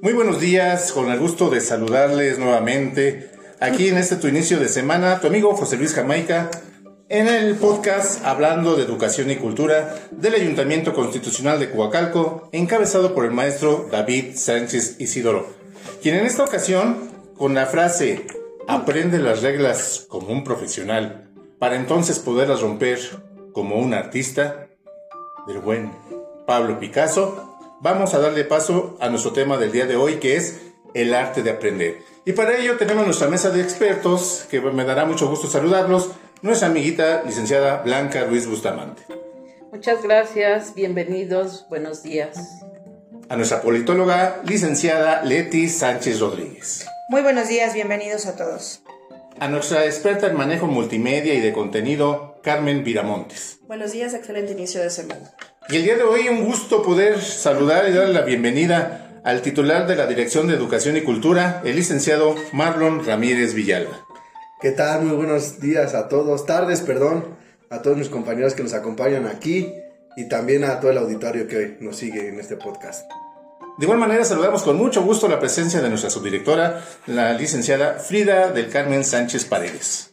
Muy 0.00 0.12
buenos 0.12 0.38
días, 0.38 0.92
con 0.92 1.10
el 1.10 1.18
gusto 1.18 1.50
de 1.50 1.60
saludarles 1.60 2.38
nuevamente 2.38 3.30
aquí 3.58 3.88
en 3.88 3.98
este 3.98 4.14
tu 4.14 4.28
inicio 4.28 4.60
de 4.60 4.68
semana, 4.68 5.20
tu 5.20 5.26
amigo 5.26 5.56
José 5.56 5.76
Luis 5.76 5.92
Jamaica, 5.92 6.52
en 7.08 7.26
el 7.26 7.56
podcast 7.56 8.24
hablando 8.24 8.76
de 8.76 8.84
educación 8.84 9.28
y 9.28 9.36
cultura 9.36 9.96
del 10.12 10.36
Ayuntamiento 10.36 10.94
Constitucional 10.94 11.58
de 11.58 11.72
Coacalco, 11.72 12.48
encabezado 12.52 13.12
por 13.12 13.24
el 13.24 13.32
maestro 13.32 13.88
David 13.90 14.36
Sánchez 14.36 15.00
Isidoro, 15.00 15.48
quien 16.00 16.14
en 16.14 16.26
esta 16.26 16.44
ocasión, 16.44 17.10
con 17.36 17.54
la 17.54 17.66
frase 17.66 18.24
aprende 18.68 19.18
las 19.18 19.42
reglas 19.42 20.06
como 20.08 20.28
un 20.28 20.44
profesional, 20.44 21.28
para 21.58 21.74
entonces 21.74 22.20
poderlas 22.20 22.60
romper 22.60 23.00
como 23.52 23.80
un 23.80 23.94
artista, 23.94 24.68
del 25.48 25.58
buen 25.58 25.90
Pablo 26.46 26.78
Picasso, 26.78 27.47
vamos 27.80 28.14
a 28.14 28.18
darle 28.18 28.44
paso 28.44 28.96
a 29.00 29.08
nuestro 29.08 29.32
tema 29.32 29.56
del 29.56 29.72
día 29.72 29.86
de 29.86 29.96
hoy, 29.96 30.16
que 30.16 30.36
es 30.36 30.60
el 30.94 31.14
arte 31.14 31.42
de 31.42 31.50
aprender. 31.50 31.98
Y 32.24 32.32
para 32.32 32.56
ello 32.58 32.76
tenemos 32.76 33.04
nuestra 33.04 33.28
mesa 33.28 33.50
de 33.50 33.62
expertos, 33.62 34.46
que 34.50 34.60
me 34.60 34.84
dará 34.84 35.04
mucho 35.04 35.28
gusto 35.28 35.48
saludarlos, 35.48 36.10
nuestra 36.42 36.68
amiguita 36.68 37.22
licenciada 37.24 37.82
Blanca 37.82 38.24
Ruiz 38.24 38.46
Bustamante. 38.46 39.02
Muchas 39.72 40.02
gracias, 40.02 40.74
bienvenidos, 40.74 41.66
buenos 41.68 42.02
días. 42.02 42.38
A 43.28 43.36
nuestra 43.36 43.60
politóloga, 43.60 44.42
licenciada 44.46 45.22
Leti 45.22 45.68
Sánchez 45.68 46.20
Rodríguez. 46.20 46.86
Muy 47.10 47.22
buenos 47.22 47.48
días, 47.48 47.74
bienvenidos 47.74 48.26
a 48.26 48.36
todos. 48.36 48.82
A 49.38 49.48
nuestra 49.48 49.84
experta 49.84 50.26
en 50.26 50.36
manejo 50.36 50.66
multimedia 50.66 51.34
y 51.34 51.40
de 51.40 51.52
contenido, 51.52 52.40
Carmen 52.42 52.82
Viramontes. 52.82 53.58
Buenos 53.66 53.92
días, 53.92 54.14
excelente 54.14 54.52
inicio 54.52 54.82
de 54.82 54.90
semana. 54.90 55.30
Y 55.70 55.76
el 55.76 55.84
día 55.84 55.96
de 55.96 56.02
hoy 56.02 56.28
un 56.30 56.46
gusto 56.46 56.82
poder 56.82 57.20
saludar 57.20 57.86
y 57.86 57.92
darle 57.92 58.14
la 58.14 58.22
bienvenida 58.22 59.20
al 59.22 59.42
titular 59.42 59.86
de 59.86 59.96
la 59.96 60.06
Dirección 60.06 60.46
de 60.46 60.54
Educación 60.54 60.96
y 60.96 61.02
Cultura, 61.02 61.60
el 61.62 61.76
licenciado 61.76 62.34
Marlon 62.52 63.04
Ramírez 63.04 63.52
Villalba. 63.52 64.06
¿Qué 64.62 64.70
tal? 64.70 65.02
Muy 65.02 65.14
buenos 65.14 65.60
días 65.60 65.94
a 65.94 66.08
todos, 66.08 66.46
tardes, 66.46 66.80
perdón, 66.80 67.36
a 67.68 67.82
todos 67.82 67.98
mis 67.98 68.08
compañeros 68.08 68.54
que 68.54 68.62
nos 68.62 68.72
acompañan 68.72 69.26
aquí 69.26 69.70
y 70.16 70.26
también 70.26 70.64
a 70.64 70.80
todo 70.80 70.90
el 70.90 70.96
auditorio 70.96 71.46
que 71.46 71.76
nos 71.80 71.98
sigue 71.98 72.28
en 72.28 72.40
este 72.40 72.56
podcast. 72.56 73.04
De 73.76 73.84
igual 73.84 73.98
manera 73.98 74.24
saludamos 74.24 74.62
con 74.62 74.78
mucho 74.78 75.02
gusto 75.02 75.28
la 75.28 75.38
presencia 75.38 75.82
de 75.82 75.90
nuestra 75.90 76.08
subdirectora, 76.08 76.82
la 77.06 77.34
licenciada 77.34 77.98
Frida 77.98 78.52
del 78.52 78.70
Carmen 78.70 79.04
Sánchez 79.04 79.44
Paredes. 79.44 80.12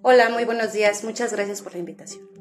Hola, 0.00 0.30
muy 0.30 0.46
buenos 0.46 0.72
días, 0.72 1.04
muchas 1.04 1.30
gracias 1.34 1.60
por 1.60 1.74
la 1.74 1.80
invitación. 1.80 2.37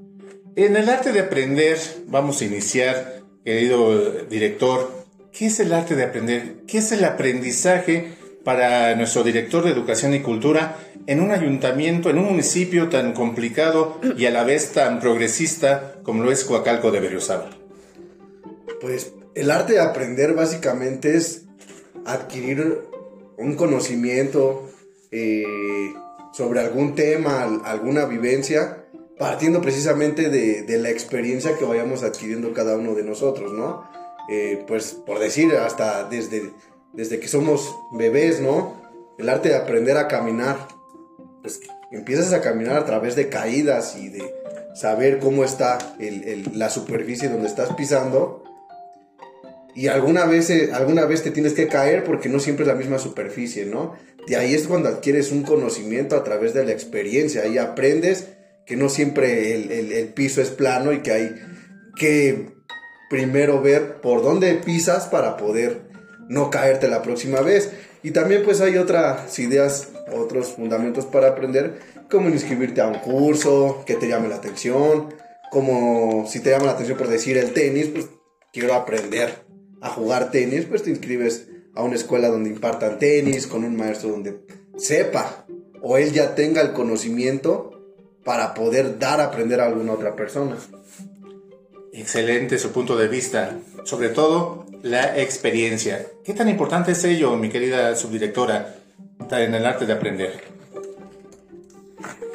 En 0.58 0.75
el 0.75 0.89
arte 0.89 1.11
de 1.11 1.19
aprender, 1.19 1.77
vamos 2.08 2.41
a 2.41 2.45
iniciar, 2.45 3.22
querido 3.45 4.23
director, 4.23 4.91
¿qué 5.31 5.45
es 5.45 5.59
el 5.59 5.72
arte 5.72 5.95
de 5.95 6.03
aprender? 6.03 6.64
¿Qué 6.66 6.80
es 6.80 6.91
el 6.91 7.05
aprendizaje 7.05 8.08
para 8.44 8.95
nuestro 8.95 9.22
director 9.22 9.64
de 9.64 9.69
Educación 9.69 10.16
y 10.16 10.22
Cultura 10.22 10.75
en 11.05 11.22
un 11.22 11.30
ayuntamiento, 11.30 12.09
en 12.09 12.17
un 12.17 12.25
municipio 12.25 12.89
tan 12.89 13.14
complicado 13.14 14.02
y 14.17 14.25
a 14.25 14.31
la 14.31 14.44
vez 14.45 14.72
tan 14.72 14.99
progresista 14.99 15.99
como 16.02 16.23
lo 16.23 16.31
es 16.31 16.44
Coacalco 16.44 16.89
de 16.89 17.02
Berriozábal? 17.02 17.55
Pues 18.81 19.14
el 19.36 19.52
arte 19.52 19.73
de 19.73 19.81
aprender 19.81 20.33
básicamente 20.33 21.16
es 21.16 21.44
adquirir 22.03 22.80
un 23.38 23.53
conocimiento 23.53 24.67
eh, 25.11 25.94
sobre 26.33 26.61
algún 26.61 26.95
tema, 26.95 27.44
alguna 27.64 28.05
vivencia 28.05 28.86
partiendo 29.17 29.61
precisamente 29.61 30.29
de, 30.29 30.77
la 30.77 30.89
experiencia 30.89 31.57
que 31.57 31.65
vayamos 31.65 32.03
adquiriendo 32.03 32.53
cada 32.53 32.77
uno 32.77 32.93
de 32.93 33.03
nosotros, 33.03 33.51
¿no? 33.51 33.89
Eh, 34.29 34.63
pues 34.67 34.91
por 34.91 35.19
decir, 35.19 35.53
hasta 35.53 36.03
desde, 36.03 36.51
desde 36.93 37.19
que 37.19 37.27
somos 37.27 37.75
bebés, 37.91 38.41
¿no? 38.41 38.81
El 39.17 39.29
arte 39.29 39.49
de 39.49 39.55
aprender 39.55 39.97
a 39.97 40.08
caminar, 40.08 40.67
pues 41.42 41.61
empiezas 41.92 42.33
a 42.33 42.42
caminar 42.42 42.77
a 42.77 42.86
través 42.86 43.15
de 43.15 43.30
caídas 43.30 43.95
y 43.97 44.09
de 44.09 44.33
saber 44.75 45.19
cómo 45.19 45.43
está 45.43 45.80
la 46.53 46.69
superficie 46.69 47.30
donde 47.30 47.47
estás 47.47 47.73
pisando. 47.73 48.43
Y 49.73 49.87
alguna 49.87 50.25
vez, 50.25 50.49
eh, 50.49 50.71
alguna 50.73 51.05
vez 51.05 51.23
te 51.23 51.31
tienes 51.31 51.53
que 51.53 51.67
caer 51.67 52.03
porque 52.03 52.30
no 52.30 52.39
siempre 52.39 52.63
es 52.63 52.67
la 52.67 52.75
misma 52.75 52.99
superficie, 52.99 53.65
¿no? 53.65 53.95
De 54.27 54.36
ahí 54.36 54.53
es 54.53 54.67
cuando 54.67 54.89
adquieres 54.89 55.31
un 55.31 55.43
conocimiento 55.43 56.15
a 56.15 56.23
través 56.23 56.53
de 56.53 56.65
la 56.65 56.71
experiencia. 56.71 57.43
Ahí 57.43 57.58
aprendes 57.58 58.27
que 58.67 58.76
no 58.76 58.89
siempre 58.89 59.55
el, 59.55 60.10
piso 60.10 60.42
es 60.42 60.50
plano 60.50 60.92
y 60.92 61.00
que 61.00 61.11
hay 61.11 61.36
que 61.95 62.50
primero 63.10 63.61
ver 63.61 64.02
por 64.02 64.22
dónde 64.22 64.55
pisas 64.55 65.08
para 65.08 65.38
poder 65.38 65.88
no 66.28 66.50
caerte 66.50 66.89
la 66.89 67.02
próxima 67.02 67.39
vez. 67.39 67.72
Y 68.04 68.11
también 68.11 68.44
pues 68.44 68.60
hay 68.60 68.78
otras 68.78 69.39
ideas, 69.39 69.89
otros 70.14 70.54
fundamentos 70.54 71.05
para 71.05 71.30
aprender, 71.30 71.80
como 72.11 72.30
inscribirte 72.30 72.82
a 72.82 72.88
un 72.88 73.00
curso 73.00 73.83
que 73.86 73.95
te 73.95 74.10
llame 74.10 74.28
la 74.28 74.36
atención, 74.36 75.14
como 75.49 76.28
si 76.28 76.42
te 76.42 76.52
llama 76.52 76.66
la 76.66 76.72
atención 76.73 76.98
por 76.98 77.08
decir 77.08 77.38
el 77.38 77.54
tenis, 77.54 77.88
pues 77.88 78.08
quiero 78.52 78.73
aprender 78.73 79.45
a 79.82 79.89
jugar 79.89 80.30
tenis, 80.30 80.66
pues 80.66 80.84
te 80.84 80.89
inscribes 80.89 81.48
a 81.73 81.84
una 81.84 81.95
escuela 81.95 82.28
donde 82.28 82.49
impartan 82.49 82.99
tenis, 82.99 83.48
con 83.48 83.64
un 83.64 83.78
maestro 83.78 84.10
donde 84.10 84.42
sepa 84.78 85.45
o 85.82 85.98
él 85.98 86.11
ya 86.11 86.36
tenga 86.36 86.61
el 86.61 86.73
conocimiento 86.73 87.77
para 88.27 88.54
poder 88.54 88.99
dar 88.99 89.21
a 89.21 89.27
aprender 89.27 89.61
a 89.61 89.67
alguna 89.67 89.93
otra 89.93 90.14
persona. 90.14 90.58
Excelente 91.93 92.60
su 92.60 92.73
punto 92.73 92.98
de 92.98 93.08
vista, 93.08 93.58
sobre 93.86 94.10
todo 94.10 94.65
la 94.82 95.17
experiencia. 95.17 96.05
¿Qué 96.26 96.33
tan 96.33 96.49
importante 96.49 96.92
es 96.92 97.05
ello, 97.05 97.37
mi 97.37 97.48
querida 97.48 97.95
subdirectora, 97.95 98.76
en 99.32 99.55
el 99.55 99.66
arte 99.66 99.86
de 99.86 99.93
aprender? 99.93 100.43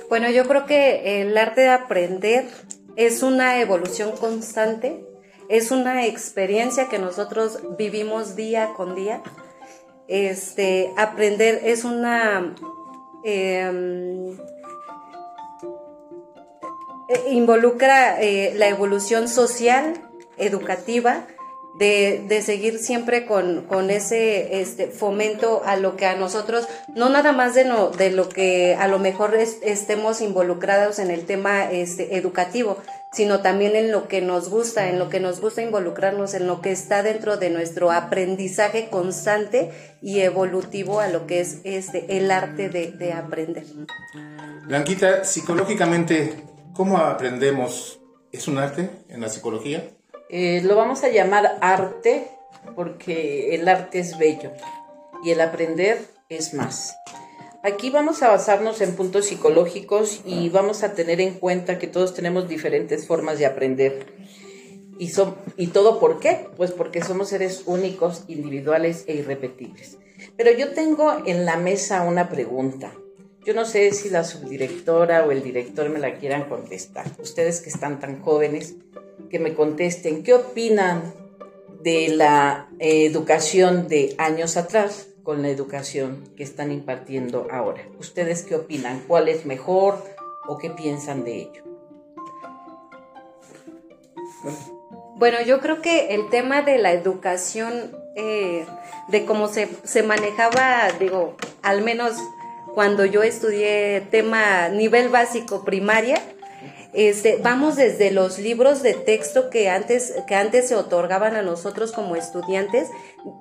Bueno, 0.09 0.31
yo 0.31 0.49
creo 0.49 0.65
que 0.65 1.21
el 1.21 1.37
arte 1.37 1.61
de 1.61 1.69
aprender 1.69 2.47
es 2.97 3.23
una 3.23 3.61
evolución 3.61 4.13
constante, 4.17 5.05
es 5.51 5.73
una 5.73 6.07
experiencia 6.07 6.89
que 6.89 6.99
nosotros 6.99 7.59
vivimos 7.77 8.35
día 8.35 8.71
con 8.75 8.95
día. 8.95 9.23
Este, 10.09 10.91
aprender 10.97 11.61
es 11.65 11.85
una 11.85 12.55
em, 13.25 14.39
eh, 17.13 17.33
involucra 17.33 18.21
eh, 18.21 18.53
la 18.57 18.69
evolución 18.69 19.29
social, 19.29 19.95
educativa, 20.39 21.27
de, 21.79 22.43
seguir 22.45 22.79
siempre 22.79 23.27
con, 23.27 23.91
ese 23.91 24.61
este, 24.61 24.89
fomento 24.89 25.63
a 25.65 25.77
lo 25.77 25.97
que 25.97 26.07
a 26.07 26.17
nosotros, 26.17 26.69
no 26.95 27.09
nada 27.09 27.33
más 27.33 27.55
de, 27.55 27.65
no, 27.65 27.89
de 27.89 28.11
lo 28.11 28.29
que 28.29 28.77
a 28.79 28.89
lo 28.89 28.99
mejor 28.99 29.35
estemos 29.35 30.21
involucrados 30.21 30.99
en 30.99 31.11
el 31.11 31.25
tema 31.25 31.71
este, 31.71 32.17
educativo, 32.17 32.79
sino 33.13 33.41
también 33.41 33.77
en 33.77 33.91
lo 33.91 34.09
que 34.09 34.21
nos 34.21 34.49
gusta, 34.49 34.89
en 34.89 34.99
lo 34.99 35.09
que 35.09 35.21
nos 35.21 35.41
gusta 35.41 35.63
involucrarnos, 35.63 36.35
en 36.35 36.47
lo 36.47 36.61
que 36.61 36.73
está 36.73 37.03
dentro 37.03 37.37
de 37.37 37.51
nuestro 37.51 37.91
aprendizaje 37.91 38.89
constante 38.89 39.71
y 40.01 40.21
evolutivo 40.21 41.01
a 41.01 41.09
lo 41.09 41.27
que 41.27 41.41
es 41.41 41.59
este, 41.65 42.17
el 42.17 42.31
arte 42.31 42.69
de, 42.69 42.93
de 42.93 43.13
aprender. 43.13 43.65
Blanquita, 44.67 45.25
psicológicamente, 45.25 46.52
¿Cómo 46.75 46.97
aprendemos? 46.97 48.01
¿Es 48.33 48.49
un 48.49 48.57
arte 48.57 48.89
en 49.11 49.21
la 49.21 49.29
psicología? 49.29 49.91
Eh, 50.31 50.63
lo 50.65 50.75
vamos 50.75 51.05
a 51.05 51.11
llamar 51.11 51.59
arte 51.61 52.29
porque 52.75 53.55
el 53.55 53.69
arte 53.69 53.99
es 53.99 54.17
bello 54.17 54.53
y 55.23 55.33
el 55.33 55.43
aprender 55.43 56.01
es 56.31 56.55
más. 56.55 56.97
Aquí 57.63 57.91
vamos 57.91 58.23
a 58.23 58.31
basarnos 58.31 58.81
en 58.81 58.97
puntos 58.97 59.27
psicológicos 59.27 60.23
y 60.25 60.49
vamos 60.49 60.83
a 60.83 60.95
tener 60.95 61.21
en 61.21 61.35
cuenta 61.35 61.79
que 61.79 61.89
todos 61.89 62.15
tenemos 62.15 62.49
diferentes 62.49 63.07
formas 63.07 63.39
de 63.39 63.45
aprender. 63.45 64.07
¿Y, 64.99 65.09
son, 65.09 65.37
¿Y 65.59 65.67
todo 65.69 66.01
por 66.01 66.21
qué? 66.21 66.49
Pues 66.57 66.73
porque 66.73 67.03
somos 67.03 67.29
seres 67.29 67.65
únicos, 67.67 68.25
individuales 68.29 69.05
e 69.07 69.15
irrepetibles. 69.17 69.99
Pero 70.39 70.51
yo 70.53 70.73
tengo 70.73 71.23
en 71.27 71.45
la 71.45 71.59
mesa 71.59 72.03
una 72.03 72.31
pregunta. 72.31 72.95
Yo 73.45 73.55
no 73.55 73.65
sé 73.65 73.91
si 73.93 74.09
la 74.09 74.23
subdirectora 74.23 75.27
o 75.27 75.33
el 75.33 75.43
director 75.43 75.89
me 75.89 75.99
la 75.99 76.15
quieran 76.15 76.49
contestar. 76.49 77.07
Ustedes 77.19 77.61
que 77.61 77.71
están 77.71 77.99
tan 77.99 78.23
jóvenes, 78.23 78.77
que 79.31 79.41
me 79.41 79.55
contesten, 79.55 80.23
¿qué 80.23 80.35
opinan 80.35 81.13
de 81.83 82.09
la 82.09 82.69
educación 82.79 83.89
de 83.89 84.15
años 84.19 84.57
atrás 84.57 85.09
con 85.25 85.43
la 85.43 85.49
educación 85.49 86.23
que 86.37 86.45
están 86.45 86.71
impartiendo 86.71 87.49
ahora? 87.51 87.83
¿Ustedes 87.99 88.45
qué 88.45 88.55
opinan? 88.55 89.03
¿Cuál 89.09 89.29
es 89.29 89.45
mejor 89.45 90.05
o 90.47 90.59
qué 90.59 90.71
piensan 90.71 91.25
de 91.25 91.39
ello? 91.39 91.65
Bueno, 95.17 95.39
yo 95.45 95.61
creo 95.61 95.83
que 95.83 96.15
el 96.15 96.31
tema 96.31 96.63
de 96.63 96.79
la 96.79 96.93
educación, 96.93 97.97
eh, 98.15 98.67
de 99.09 99.25
cómo 99.25 99.49
se, 99.49 99.69
se 99.83 100.05
manejaba, 100.05 100.93
digo, 101.01 101.37
al 101.63 101.83
menos 101.83 102.17
cuando 102.75 103.05
yo 103.05 103.23
estudié 103.23 104.03
tema 104.11 104.69
nivel 104.69 105.09
básico 105.09 105.65
primaria, 105.65 106.21
Este, 106.95 107.39
vamos 107.43 107.77
desde 107.77 108.11
los 108.11 108.39
libros 108.39 108.83
de 108.83 108.93
texto 108.93 109.49
que 109.49 109.71
antes, 109.71 110.13
que 110.27 110.35
antes 110.35 110.69
se 110.69 110.77
otorgaban 110.77 111.35
a 111.37 111.41
nosotros 111.41 111.91
como 111.91 112.17
estudiantes, 112.17 112.91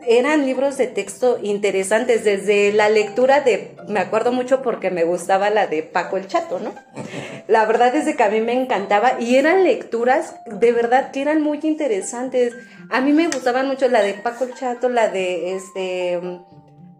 eran 0.07 0.45
libros 0.45 0.77
de 0.77 0.87
texto 0.87 1.37
interesantes, 1.41 2.23
desde 2.23 2.71
la 2.71 2.87
lectura 2.87 3.41
de, 3.41 3.75
me 3.89 3.99
acuerdo 3.99 4.31
mucho 4.31 4.61
porque 4.61 4.89
me 4.89 5.03
gustaba 5.03 5.49
la 5.49 5.67
de 5.67 5.83
Paco 5.83 6.15
el 6.15 6.27
Chato, 6.27 6.59
¿no? 6.59 6.73
La 7.47 7.65
verdad 7.65 7.93
es 7.93 8.15
que 8.15 8.23
a 8.23 8.29
mí 8.29 8.39
me 8.39 8.53
encantaba 8.53 9.19
y 9.19 9.35
eran 9.35 9.65
lecturas 9.65 10.35
de 10.45 10.71
verdad 10.71 11.11
que 11.11 11.21
eran 11.21 11.41
muy 11.41 11.59
interesantes. 11.63 12.55
A 12.89 13.01
mí 13.01 13.11
me 13.11 13.27
gustaban 13.27 13.67
mucho 13.67 13.89
la 13.89 14.01
de 14.01 14.13
Paco 14.13 14.45
el 14.45 14.53
Chato, 14.53 14.87
la 14.87 15.09
de 15.09 15.55
este 15.55 16.21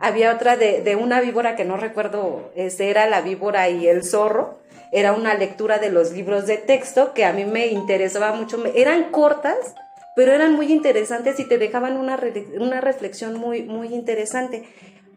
había 0.01 0.33
otra 0.33 0.57
de, 0.57 0.81
de, 0.81 0.95
una 0.95 1.21
víbora 1.21 1.56
que 1.56 1.63
no 1.63 1.77
recuerdo, 1.77 2.51
este 2.56 2.89
era 2.89 3.07
la 3.07 3.21
víbora 3.21 3.69
y 3.69 3.88
el 3.88 4.03
zorro. 4.03 4.59
Era 4.92 5.13
una 5.13 5.36
lectura 5.36 5.80
de 5.80 5.89
los 5.89 6.12
libros 6.12 6.48
de 6.48 6.57
texto 6.57 7.13
que 7.13 7.24
a 7.24 7.31
mí 7.31 7.45
me 7.45 7.68
interesaba 7.68 8.33
mucho. 8.33 8.62
Eran 8.75 9.12
cortas, 9.12 9.74
pero 10.15 10.33
eran 10.33 10.53
muy 10.53 10.71
interesantes 10.71 11.39
y 11.39 11.48
te 11.48 11.57
dejaban 11.57 11.95
una, 11.98 12.19
una 12.59 12.81
reflexión 12.81 13.39
muy, 13.39 13.63
muy 13.63 13.94
interesante. 13.94 14.63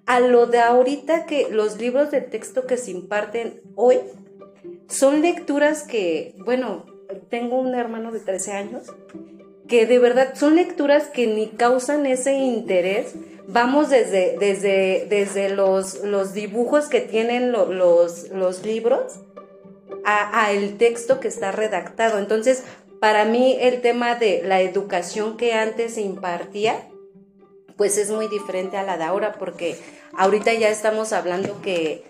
A 0.06 0.20
lo 0.20 0.46
de 0.46 0.60
ahorita 0.60 1.26
que 1.26 1.48
los 1.50 1.78
libros 1.78 2.10
de 2.10 2.20
texto 2.20 2.66
que 2.66 2.76
se 2.76 2.92
imparten 2.92 3.62
hoy 3.75 3.98
son 4.88 5.22
lecturas 5.22 5.82
que, 5.82 6.34
bueno, 6.44 6.84
tengo 7.31 7.58
un 7.58 7.75
hermano 7.75 8.12
de 8.12 8.20
13 8.20 8.52
años, 8.52 8.86
que 9.66 9.86
de 9.86 9.98
verdad 9.98 10.34
son 10.34 10.56
lecturas 10.56 11.08
que 11.08 11.26
ni 11.26 11.48
causan 11.48 12.06
ese 12.06 12.34
interés. 12.34 13.14
Vamos 13.46 13.91
desde, 13.91 14.37
desde, 14.38 15.06
desde 15.08 15.50
los, 15.50 16.02
los 16.02 16.32
dibujos 16.32 16.87
que 16.87 17.00
tienen 17.00 17.52
los, 17.52 18.31
los 18.31 18.64
libros 18.64 19.20
a, 20.05 20.44
a, 20.44 20.52
el 20.52 20.79
texto 20.79 21.20
que 21.20 21.29
está 21.29 21.52
redactado. 21.52 22.19
Entonces, 22.19 22.62
para 23.00 23.25
mí 23.25 23.56
el 23.61 23.81
tema 23.82 24.14
de 24.14 24.43
la 24.44 24.62
educación 24.62 25.37
que 25.37 25.52
antes 25.52 25.94
se 25.94 26.00
impartía, 26.00 26.88
pues 27.76 27.99
es 27.99 28.11
muy 28.11 28.29
diferente 28.29 28.76
a 28.76 28.82
la 28.82 28.96
de 28.96 29.05
ahora, 29.05 29.32
porque 29.32 29.76
ahorita 30.17 30.52
ya 30.55 30.69
estamos 30.69 31.12
hablando 31.12 31.61
que, 31.61 32.05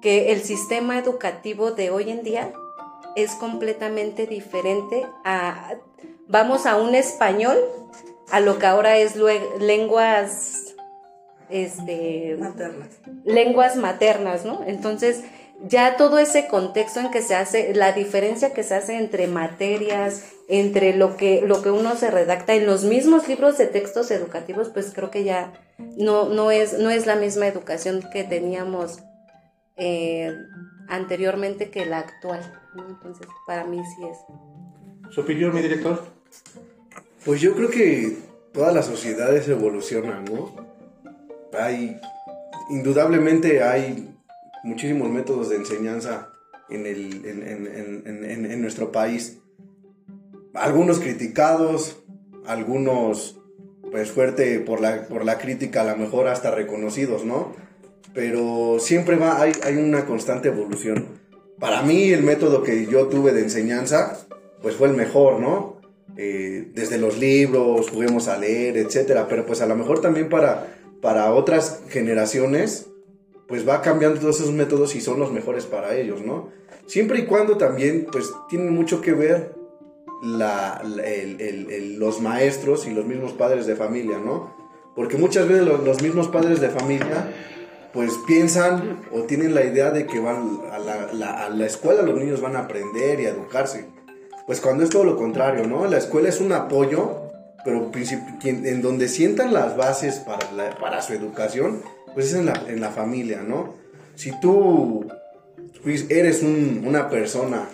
que 0.00 0.32
el 0.32 0.42
sistema 0.42 0.98
educativo 0.98 1.72
de 1.72 1.90
hoy 1.90 2.10
en 2.10 2.22
día 2.22 2.52
es 3.16 3.32
completamente 3.32 4.26
diferente 4.26 5.06
a, 5.24 5.74
vamos 6.28 6.66
a 6.66 6.76
un 6.76 6.94
español, 6.94 7.58
a 8.30 8.40
lo 8.40 8.58
que 8.58 8.66
ahora 8.66 8.98
es 8.98 9.16
lenguas, 9.60 10.74
este, 11.48 12.36
maternas. 12.38 12.88
lenguas 13.24 13.76
maternas, 13.76 14.44
¿no? 14.44 14.62
Entonces, 14.66 15.24
ya 15.62 15.96
todo 15.96 16.18
ese 16.18 16.48
contexto 16.48 17.00
en 17.00 17.10
que 17.10 17.22
se 17.22 17.34
hace, 17.34 17.74
la 17.74 17.92
diferencia 17.92 18.52
que 18.52 18.62
se 18.62 18.74
hace 18.74 18.96
entre 18.96 19.26
materias, 19.26 20.32
entre 20.48 20.94
lo 20.94 21.16
que, 21.16 21.42
lo 21.42 21.62
que 21.62 21.70
uno 21.70 21.96
se 21.96 22.10
redacta 22.10 22.54
en 22.54 22.66
los 22.66 22.84
mismos 22.84 23.28
libros 23.28 23.56
de 23.56 23.66
textos 23.66 24.10
educativos, 24.10 24.68
pues 24.68 24.92
creo 24.94 25.10
que 25.10 25.24
ya 25.24 25.52
no, 25.96 26.28
no, 26.28 26.50
es, 26.50 26.78
no 26.78 26.90
es 26.90 27.06
la 27.06 27.16
misma 27.16 27.46
educación 27.46 28.02
que 28.12 28.24
teníamos 28.24 28.98
eh, 29.76 30.34
anteriormente 30.88 31.70
que 31.70 31.86
la 31.86 31.98
actual. 31.98 32.40
¿no? 32.74 32.88
Entonces, 32.88 33.26
para 33.46 33.64
mí 33.64 33.80
sí 33.96 34.04
es. 34.06 35.14
¿Su 35.14 35.20
opinión, 35.22 35.54
mi 35.54 35.62
director? 35.62 36.04
Pues 37.24 37.40
yo 37.40 37.54
creo 37.54 37.70
que 37.70 38.18
todas 38.52 38.74
las 38.74 38.84
sociedades 38.84 39.48
evolucionan, 39.48 40.26
¿no? 40.26 40.54
Hay, 41.58 41.98
indudablemente 42.68 43.62
hay 43.62 44.14
muchísimos 44.62 45.08
métodos 45.08 45.48
de 45.48 45.56
enseñanza 45.56 46.28
en, 46.68 46.84
el, 46.84 47.24
en, 47.24 48.06
en, 48.06 48.50
en, 48.50 48.60
nuestro 48.60 48.92
país. 48.92 49.38
Algunos 50.52 51.00
criticados, 51.00 52.02
algunos 52.46 53.40
pues 53.90 54.10
fuerte 54.10 54.60
por 54.60 54.80
la, 54.80 55.06
por 55.08 55.24
la 55.24 55.38
crítica, 55.38 55.80
a 55.80 55.84
lo 55.84 55.96
mejor 55.96 56.28
hasta 56.28 56.50
reconocidos, 56.50 57.24
¿no? 57.24 57.54
Pero 58.12 58.76
siempre 58.80 59.16
va, 59.16 59.40
hay, 59.40 59.52
hay 59.62 59.76
una 59.76 60.04
constante 60.04 60.48
evolución. 60.48 61.06
Para 61.58 61.82
mí 61.82 62.10
el 62.10 62.22
método 62.22 62.62
que 62.62 62.86
yo 62.86 63.06
tuve 63.06 63.32
de 63.32 63.42
enseñanza, 63.42 64.26
pues 64.60 64.76
fue 64.76 64.88
el 64.88 64.94
mejor, 64.94 65.40
¿no? 65.40 65.73
Eh, 66.16 66.70
desde 66.74 66.98
los 66.98 67.18
libros, 67.18 67.90
juguemos 67.90 68.28
a 68.28 68.38
leer, 68.38 68.76
etcétera, 68.76 69.26
pero 69.28 69.46
pues 69.46 69.60
a 69.60 69.66
lo 69.66 69.74
mejor 69.74 70.00
también 70.00 70.28
para, 70.28 70.78
para 71.00 71.32
otras 71.32 71.82
generaciones, 71.88 72.88
pues 73.48 73.68
va 73.68 73.82
cambiando 73.82 74.20
todos 74.20 74.40
esos 74.40 74.52
métodos 74.52 74.94
y 74.94 75.00
son 75.00 75.18
los 75.18 75.32
mejores 75.32 75.66
para 75.66 75.96
ellos, 75.96 76.22
¿no? 76.22 76.50
Siempre 76.86 77.20
y 77.20 77.26
cuando 77.26 77.56
también, 77.56 78.06
pues 78.10 78.32
tienen 78.48 78.72
mucho 78.72 79.00
que 79.00 79.12
ver 79.12 79.54
la, 80.22 80.80
el, 80.82 81.40
el, 81.40 81.70
el, 81.70 81.98
los 81.98 82.20
maestros 82.20 82.86
y 82.86 82.90
los 82.90 83.04
mismos 83.06 83.32
padres 83.32 83.66
de 83.66 83.74
familia, 83.74 84.18
¿no? 84.18 84.54
Porque 84.94 85.16
muchas 85.16 85.48
veces 85.48 85.66
los, 85.66 85.82
los, 85.82 86.02
mismos 86.02 86.28
padres 86.28 86.60
de 86.60 86.68
familia, 86.68 87.32
pues 87.92 88.12
piensan 88.26 89.02
o 89.12 89.22
tienen 89.22 89.54
la 89.54 89.64
idea 89.64 89.90
de 89.90 90.06
que 90.06 90.20
van 90.20 90.60
a 90.70 90.78
la, 90.78 91.12
la, 91.12 91.44
a 91.44 91.50
la 91.50 91.66
escuela 91.66 92.02
los 92.02 92.18
niños 92.18 92.40
van 92.40 92.56
a 92.56 92.60
aprender 92.60 93.20
y 93.20 93.26
a 93.26 93.30
educarse. 93.30 93.86
Pues 94.46 94.60
cuando 94.60 94.84
es 94.84 94.90
todo 94.90 95.04
lo 95.04 95.16
contrario, 95.16 95.66
¿no? 95.66 95.86
La 95.86 95.98
escuela 95.98 96.28
es 96.28 96.40
un 96.40 96.52
apoyo, 96.52 97.30
pero 97.64 97.90
en 98.44 98.82
donde 98.82 99.08
sientan 99.08 99.54
las 99.54 99.76
bases 99.76 100.16
para, 100.16 100.78
para 100.78 101.00
su 101.00 101.14
educación, 101.14 101.82
pues 102.12 102.26
es 102.26 102.34
en 102.34 102.46
la, 102.46 102.62
en 102.68 102.80
la 102.80 102.90
familia, 102.90 103.42
¿no? 103.42 103.74
Si 104.14 104.38
tú 104.40 105.06
eres 106.08 106.42
un, 106.42 106.84
una 106.86 107.08
persona, 107.08 107.68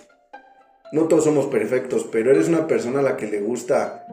no 0.93 1.03
todos 1.05 1.25
somos 1.25 1.47
perfectos, 1.47 2.07
pero 2.11 2.31
eres 2.31 2.49
una 2.49 2.67
persona 2.67 3.01
a 3.01 3.03
la 3.03 3.17
que 3.17 3.27
le 3.27 3.41
gusta 3.41 4.07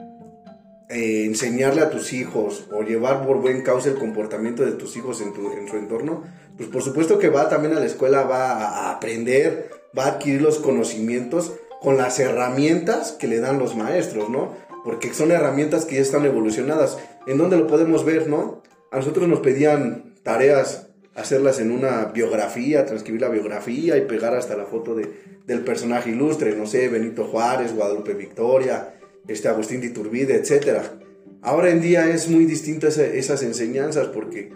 eh, 0.89 1.25
enseñarle 1.25 1.81
a 1.81 1.89
tus 1.89 2.13
hijos 2.13 2.65
o 2.71 2.81
llevar 2.81 3.25
por 3.25 3.37
buen 3.37 3.61
causa 3.61 3.89
el 3.89 3.97
comportamiento 3.97 4.65
de 4.65 4.71
tus 4.71 4.95
hijos 4.97 5.21
en, 5.21 5.33
tu, 5.33 5.51
en 5.51 5.67
su 5.67 5.77
entorno, 5.77 6.23
pues 6.55 6.69
por 6.69 6.81
supuesto 6.81 7.19
que 7.19 7.29
va 7.29 7.49
también 7.49 7.75
a 7.75 7.79
la 7.79 7.85
escuela, 7.85 8.23
va 8.23 8.53
a 8.53 8.91
aprender, 8.91 9.69
va 9.97 10.05
a 10.05 10.07
adquirir 10.13 10.41
los 10.41 10.59
conocimientos 10.59 11.53
con 11.81 11.97
las 11.97 12.19
herramientas 12.19 13.11
que 13.11 13.27
le 13.27 13.39
dan 13.39 13.59
los 13.59 13.75
maestros, 13.75 14.29
¿no? 14.29 14.55
Porque 14.83 15.13
son 15.13 15.31
herramientas 15.31 15.85
que 15.85 15.95
ya 15.95 16.01
están 16.01 16.25
evolucionadas. 16.25 16.97
¿En 17.27 17.37
dónde 17.37 17.57
lo 17.57 17.67
podemos 17.67 18.05
ver, 18.05 18.27
no? 18.27 18.63
A 18.91 18.97
nosotros 18.97 19.27
nos 19.27 19.41
pedían 19.41 20.15
tareas, 20.23 20.87
hacerlas 21.15 21.59
en 21.59 21.71
una 21.71 22.05
biografía, 22.05 22.85
transcribir 22.85 23.21
la 23.21 23.29
biografía 23.29 23.97
y 23.97 24.01
pegar 24.01 24.35
hasta 24.35 24.55
la 24.55 24.65
foto 24.65 24.95
de, 24.95 25.11
del 25.45 25.61
personaje 25.61 26.11
ilustre, 26.11 26.55
no 26.55 26.67
sé, 26.67 26.87
Benito 26.89 27.25
Juárez, 27.25 27.73
Guadalupe 27.73 28.13
Victoria, 28.13 28.93
este 29.27 29.47
Agustín 29.47 29.81
de 29.81 29.87
Iturbide, 29.87 30.35
etc. 30.35 30.81
Ahora 31.41 31.69
en 31.69 31.81
día 31.81 32.09
es 32.09 32.29
muy 32.29 32.45
distinto 32.45 32.87
esas 32.87 33.43
enseñanzas 33.43 34.07
porque 34.07 34.51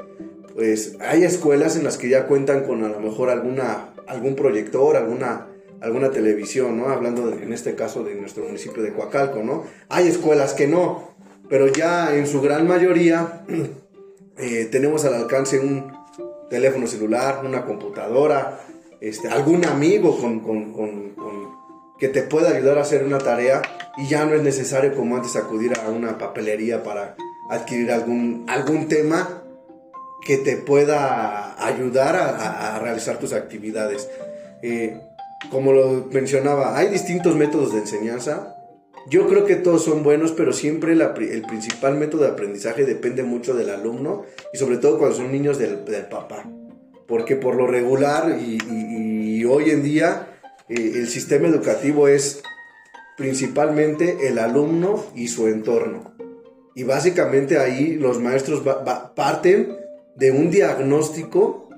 pues 0.54 0.98
hay 1.00 1.24
escuelas 1.24 1.78
en 1.78 1.84
las 1.84 1.98
que 1.98 2.10
ya 2.10 2.28
cuentan 2.28 2.64
con 2.64 2.84
a 2.84 2.90
lo 2.90 3.00
mejor 3.00 3.30
alguna, 3.30 3.94
algún 4.08 4.36
proyector, 4.36 4.96
alguna, 4.96 5.48
alguna 5.82 6.12
televisión, 6.12 6.78
¿no? 6.78 6.90
Hablando 6.90 7.30
de, 7.30 7.44
en 7.44 7.54
este 7.54 7.76
caso 7.76 8.04
de 8.04 8.16
nuestro 8.16 8.44
municipio 8.44 8.84
de 8.84 8.94
Coacalco, 8.94 9.44
¿no? 9.44 9.64
Hay 9.90 10.08
escuelas 10.08 10.54
que 10.54 10.68
no, 10.68 11.12
pero 11.50 11.68
ya 11.68 12.16
en 12.16 12.28
su 12.28 12.42
gran 12.42 12.68
mayoría 12.68 13.44
eh, 14.38 14.70
tenemos 14.72 15.06
al 15.06 15.16
alcance 15.16 15.60
un 15.60 15.92
teléfono 16.50 16.86
celular, 16.86 17.42
una 17.46 17.66
computadora, 17.66 18.60
este, 19.00 19.28
algún 19.30 19.66
amigo 19.66 20.20
con, 20.20 20.42
con, 20.42 20.74
con, 20.74 21.12
que 21.98 22.08
te 22.08 22.24
pueda 22.24 22.50
ayudar 22.50 22.78
a 22.78 22.82
hacer 22.82 23.04
una 23.04 23.20
tarea 23.20 23.62
y 23.98 24.08
ya 24.08 24.26
no 24.26 24.34
es 24.36 24.42
necesario 24.42 24.96
como 24.96 25.16
antes 25.16 25.36
acudir 25.36 25.74
a 25.78 25.90
una 25.90 26.18
papelería 26.18 26.84
para 26.84 27.16
adquirir 27.50 27.92
algún, 27.92 28.46
algún 28.48 28.88
tema 28.88 29.44
que 30.26 30.38
te 30.38 30.58
pueda 30.58 31.64
ayudar 31.64 32.16
a, 32.16 32.80
realizar 32.80 33.18
tus 33.18 33.34
actividades. 33.34 34.10
Eh, 34.62 35.00
como 35.50 35.74
lo 35.74 36.08
mencionaba, 36.12 36.78
hay 36.78 36.90
distintos 36.90 37.36
métodos 37.36 37.74
de 37.74 37.80
enseñanza, 37.80 38.56
yo 39.10 39.28
creo 39.28 39.46
que 39.46 39.56
todos 39.56 39.84
son 39.84 40.04
buenos, 40.04 40.32
pero 40.32 40.54
siempre 40.54 40.94
el 40.94 41.42
principal 41.44 41.98
método 41.98 42.24
de 42.24 42.30
aprendizaje 42.30 42.86
depende 42.86 43.24
mucho 43.24 43.56
del 43.56 43.72
alumno 43.72 44.26
y 44.54 44.58
sobre 44.58 44.78
todo 44.78 45.00
cuando 45.00 45.18
son 45.18 45.32
niños 45.32 45.58
del, 45.58 45.86
del 45.86 46.06
papá. 46.06 46.48
Porque 47.08 47.36
por 47.36 47.56
lo 47.56 47.66
regular 47.68 48.38
y, 48.40 49.44
hoy 49.44 49.72
en 49.72 49.82
día 49.82 50.28
eh, 50.70 50.94
el 50.96 51.08
sistema 51.08 51.48
educativo 51.48 52.08
es 52.08 52.44
principalmente 53.18 54.28
el 54.28 54.38
alumno 54.38 55.04
y 55.16 55.30
su 55.30 55.48
entorno. 55.48 56.14
Y 56.76 56.84
básicamente 56.84 57.58
ahí 57.58 57.96
los 57.96 58.20
maestros 58.20 58.62
parten 59.16 59.76
de 60.16 60.32
un 60.32 60.52
diagnóstico, 60.52 61.70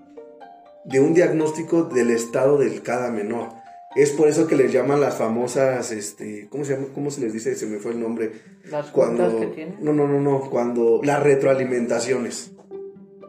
de 0.86 1.00
un 1.00 1.13
diagnóstico 1.13 1.84
del 1.84 2.10
estado 2.12 2.58
de 2.58 2.82
cada 2.82 3.12
menor. 3.12 3.50
Es 3.96 4.10
por 4.10 4.28
eso 4.28 4.48
que 4.48 4.56
les 4.56 4.72
llaman 4.74 5.00
las 5.02 5.16
famosas, 5.16 5.92
este, 5.92 6.48
¿cómo 6.50 6.66
se 6.66 6.74
llama? 6.74 6.88
¿Cómo 6.96 7.12
se 7.12 7.22
les 7.22 7.32
dice? 7.32 7.56
Se 7.56 7.68
me 7.68 7.78
fue 7.78 7.92
el 7.92 8.00
nombre. 8.00 8.32
Las 8.70 8.88
cuando, 8.88 9.40
que 9.40 9.46
tienen. 9.48 9.75
No, 9.82 9.94
no, 9.94 10.08
no, 10.08 10.20
no, 10.20 10.50
cuando 10.50 11.00
las 11.04 11.22
retroalimentaciones. 11.22 12.52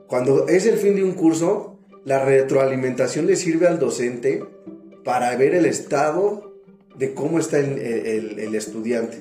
Cuando 0.06 0.48
es 0.48 0.66
el 0.66 0.78
fin 0.78 0.96
de 0.96 1.04
un 1.04 1.12
curso, 1.12 1.78
la 2.04 2.24
retroalimentación 2.24 3.26
le 3.26 3.36
sirve 3.36 3.66
al 3.66 3.78
docente 3.78 4.42
para 5.04 5.34
ver 5.36 5.54
el 5.54 5.66
estado 5.66 6.54
de 6.96 7.12
cómo 7.12 7.38
está 7.38 7.58
el, 7.58 7.78
el- 7.78 8.38
el 8.38 8.54
estudiante. 8.54 9.20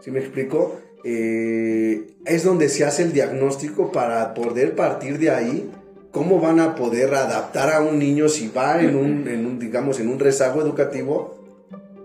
¿Sí 0.00 0.10
me 0.10 0.18
explico? 0.20 0.76
Eh, 1.04 2.08
es 2.26 2.44
donde 2.44 2.68
se 2.68 2.84
hace 2.84 3.02
el 3.04 3.12
diagnóstico 3.12 3.90
para 3.92 4.34
poder 4.34 4.74
partir 4.76 5.18
de 5.18 5.30
ahí 5.30 5.70
cómo 6.12 6.40
van 6.40 6.60
a 6.60 6.74
poder 6.74 7.14
adaptar 7.14 7.72
a 7.72 7.80
un 7.80 7.98
niño 7.98 8.28
si 8.28 8.48
va 8.48 8.80
en 8.80 8.96
un, 8.96 9.28
en 9.28 9.46
un, 9.46 9.58
digamos, 9.58 10.00
en 10.00 10.08
un 10.08 10.18
rezago 10.18 10.60
educativo 10.62 11.36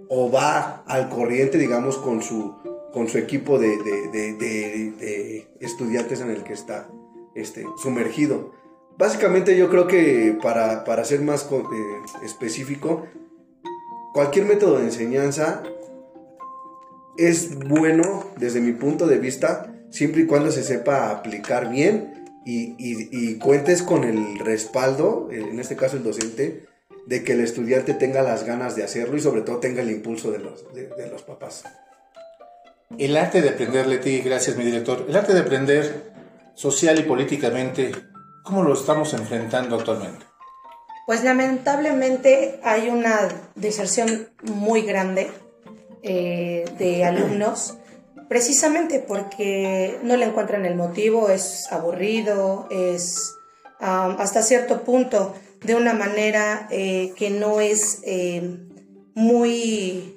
o 0.10 0.30
va 0.32 0.84
al 0.88 1.10
corriente, 1.10 1.58
digamos, 1.58 1.98
con 1.98 2.22
su, 2.22 2.54
con 2.94 3.08
su 3.08 3.18
equipo 3.18 3.58
de, 3.60 3.78
de- 3.78 4.34
de- 4.34 5.48
estudiantes 5.60 6.20
en 6.22 6.30
el 6.30 6.44
que 6.44 6.54
está 6.54 6.88
este, 7.36 7.66
sumergido. 7.78 8.52
Básicamente 8.98 9.58
yo 9.58 9.70
creo 9.70 9.88
que 9.88 10.38
para, 10.44 10.84
para 10.84 11.04
ser 11.06 11.22
más 11.22 11.50
eh, 11.52 11.58
específico, 12.24 13.06
cualquier 14.14 14.46
método 14.46 14.78
de 14.78 14.84
enseñanza 14.86 15.64
es 17.18 17.58
bueno 17.58 18.26
desde 18.38 18.60
mi 18.62 18.72
punto 18.74 19.08
de 19.08 19.18
vista, 19.18 19.74
siempre 19.90 20.24
y 20.24 20.26
cuando 20.28 20.52
se 20.52 20.64
sepa 20.64 21.10
aplicar 21.12 21.70
bien 21.70 22.23
y, 22.46 22.76
y- 22.78 23.10
y 23.12 23.38
cuentes 23.40 23.82
con 23.84 24.04
el 24.04 24.40
respaldo, 24.40 25.30
en 25.32 25.60
este 25.60 25.76
caso 25.76 25.98
el 25.98 26.04
docente, 26.04 26.66
de 27.08 27.24
que 27.24 27.34
el 27.34 27.42
estudiante 27.42 27.94
tenga 27.94 28.22
las 28.22 28.46
ganas 28.46 28.76
de 28.76 28.84
hacerlo 28.84 29.18
y 29.18 29.22
sobre 29.22 29.42
todo 29.42 29.58
tenga 29.60 29.82
el 29.82 29.90
impulso 29.92 30.32
de 30.32 30.40
los, 30.40 30.74
de, 30.74 30.88
de 30.88 31.08
los 31.10 31.24
papás. 31.24 31.64
El 32.98 33.18
arte 33.18 33.42
de 33.42 33.50
aprender, 33.50 33.88
Leti, 33.88 34.20
gracias 34.22 34.56
mi 34.56 34.64
director, 34.64 35.06
el 35.10 35.16
arte 35.16 35.34
de 35.34 35.40
aprender 35.40 36.14
social 36.56 37.00
y 37.00 37.04
políticamente, 37.04 37.92
¿cómo 38.44 38.64
lo 38.64 38.74
estamos 38.74 39.14
enfrentando 39.14 39.76
actualmente? 39.78 40.26
Pues 41.06 41.24
lamentablemente 41.24 42.60
hay 42.64 42.90
una 42.90 43.28
deserción 43.56 44.30
muy 44.44 44.84
grande 44.84 45.30
eh, 46.04 46.64
de 46.78 47.04
alumnos, 47.04 47.78
precisamente 48.28 49.00
porque 49.00 49.98
no 50.04 50.16
le 50.18 50.26
encuentran 50.26 50.66
el 50.66 50.76
motivo, 50.76 51.30
es 51.30 51.72
aburrido, 51.72 52.68
es 52.72 53.36
um, 53.80 54.16
hasta 54.20 54.42
cierto 54.42 54.84
punto 54.84 55.34
de 55.64 55.76
una 55.76 55.94
manera 55.94 56.68
eh, 56.72 57.14
que 57.16 57.30
no 57.30 57.62
es 57.62 58.00
eh, 58.04 58.58
muy... 59.14 60.16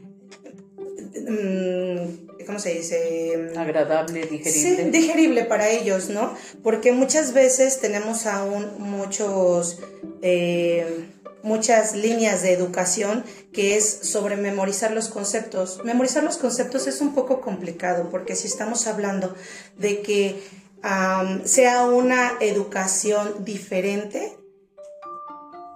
mm, 1.29 2.27
¿Cómo 2.47 2.59
se 2.61 2.75
dice? 2.75 3.51
Agradable, 3.57 4.23
Sí, 4.23 4.39
digerible. 4.39 4.91
digerible 4.93 5.45
para 5.45 5.69
ellos, 5.69 6.11
¿no? 6.11 6.33
Porque 6.63 6.93
muchas 6.93 7.33
veces 7.33 7.81
tenemos 7.81 8.25
aún 8.27 8.67
muchos, 8.79 9.81
eh, 10.23 11.09
muchas 11.47 11.95
líneas 11.95 12.43
de 12.43 12.53
educación 12.53 13.25
que 13.53 13.77
es 13.77 13.89
sobre 14.03 14.37
memorizar 14.37 14.91
los 14.91 15.09
conceptos. 15.09 15.81
Memorizar 15.85 16.25
los 16.25 16.39
conceptos 16.39 16.89
es 16.89 17.01
un 17.01 17.15
poco 17.15 17.41
complicado 17.41 18.11
porque 18.11 18.35
si 18.35 18.49
estamos 18.49 18.89
hablando 18.89 19.33
de 19.79 20.03
que 20.03 20.43
am, 20.83 21.45
sea 21.47 21.85
una 21.85 22.33
educación 22.41 23.45
diferente, 23.45 24.37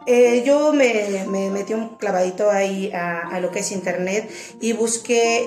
eh, 0.06 0.42
yo 0.44 0.72
me, 0.72 1.24
me 1.28 1.50
metí 1.50 1.72
un 1.72 1.96
clavadito 1.98 2.50
ahí 2.50 2.90
a, 2.92 3.38
lo 3.38 3.52
que 3.52 3.60
es 3.60 3.70
internet 3.70 4.28
y 4.60 4.72
busqué 4.72 5.46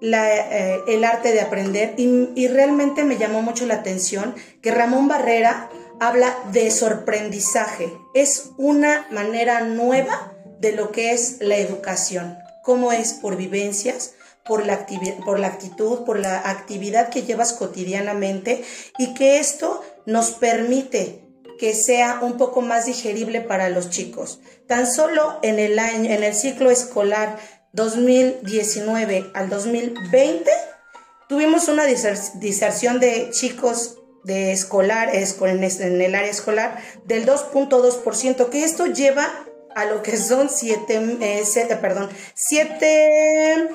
la, 0.00 0.36
eh, 0.36 0.80
el 0.88 1.04
arte 1.04 1.32
de 1.32 1.40
aprender 1.40 1.94
y 1.96 2.48
realmente 2.48 3.04
me 3.04 3.16
llamó 3.16 3.42
mucho 3.42 3.64
la 3.64 3.74
atención 3.74 4.34
que 4.60 4.72
Ramón 4.72 5.06
Barrera 5.06 5.70
habla 6.00 6.36
de 6.52 6.70
sorprendizaje. 6.70 7.92
Es 8.14 8.50
una 8.56 9.06
manera 9.10 9.60
nueva 9.60 10.32
de 10.60 10.72
lo 10.72 10.92
que 10.92 11.12
es 11.12 11.38
la 11.40 11.56
educación, 11.56 12.38
cómo 12.62 12.92
es 12.92 13.12
por 13.14 13.36
vivencias, 13.36 14.14
por 14.44 14.66
la, 14.66 14.86
por 15.24 15.38
la 15.38 15.46
actitud, 15.48 16.04
por 16.04 16.18
la 16.18 16.48
actividad 16.50 17.08
que 17.08 17.22
llevas 17.22 17.52
cotidianamente 17.54 18.62
y 18.98 19.14
que 19.14 19.38
esto 19.38 19.82
nos 20.06 20.32
permite 20.32 21.20
que 21.58 21.72
sea 21.74 22.18
un 22.20 22.36
poco 22.36 22.60
más 22.60 22.84
digerible 22.86 23.40
para 23.40 23.68
los 23.70 23.88
chicos. 23.90 24.40
Tan 24.66 24.90
solo 24.90 25.38
en 25.42 25.58
el 25.58 25.78
año, 25.78 26.10
en 26.10 26.24
el 26.24 26.34
ciclo 26.34 26.70
escolar 26.70 27.38
2019 27.72 29.30
al 29.34 29.48
2020 29.48 30.50
tuvimos 31.28 31.68
una 31.68 31.86
diser- 31.86 32.32
diserción 32.34 33.00
de 33.00 33.30
chicos 33.30 33.98
de 34.24 34.52
escolar 34.52 35.10
esco- 35.12 35.48
en 35.48 35.62
el 36.00 36.14
área 36.14 36.30
escolar 36.30 36.78
del 37.04 37.26
2.2%, 37.26 38.48
que 38.50 38.64
esto 38.64 38.86
lleva 38.86 39.28
a 39.74 39.84
lo 39.86 40.02
que 40.02 40.16
son 40.16 40.48
7, 40.48 41.76
perdón, 41.80 42.08
7 42.34 43.68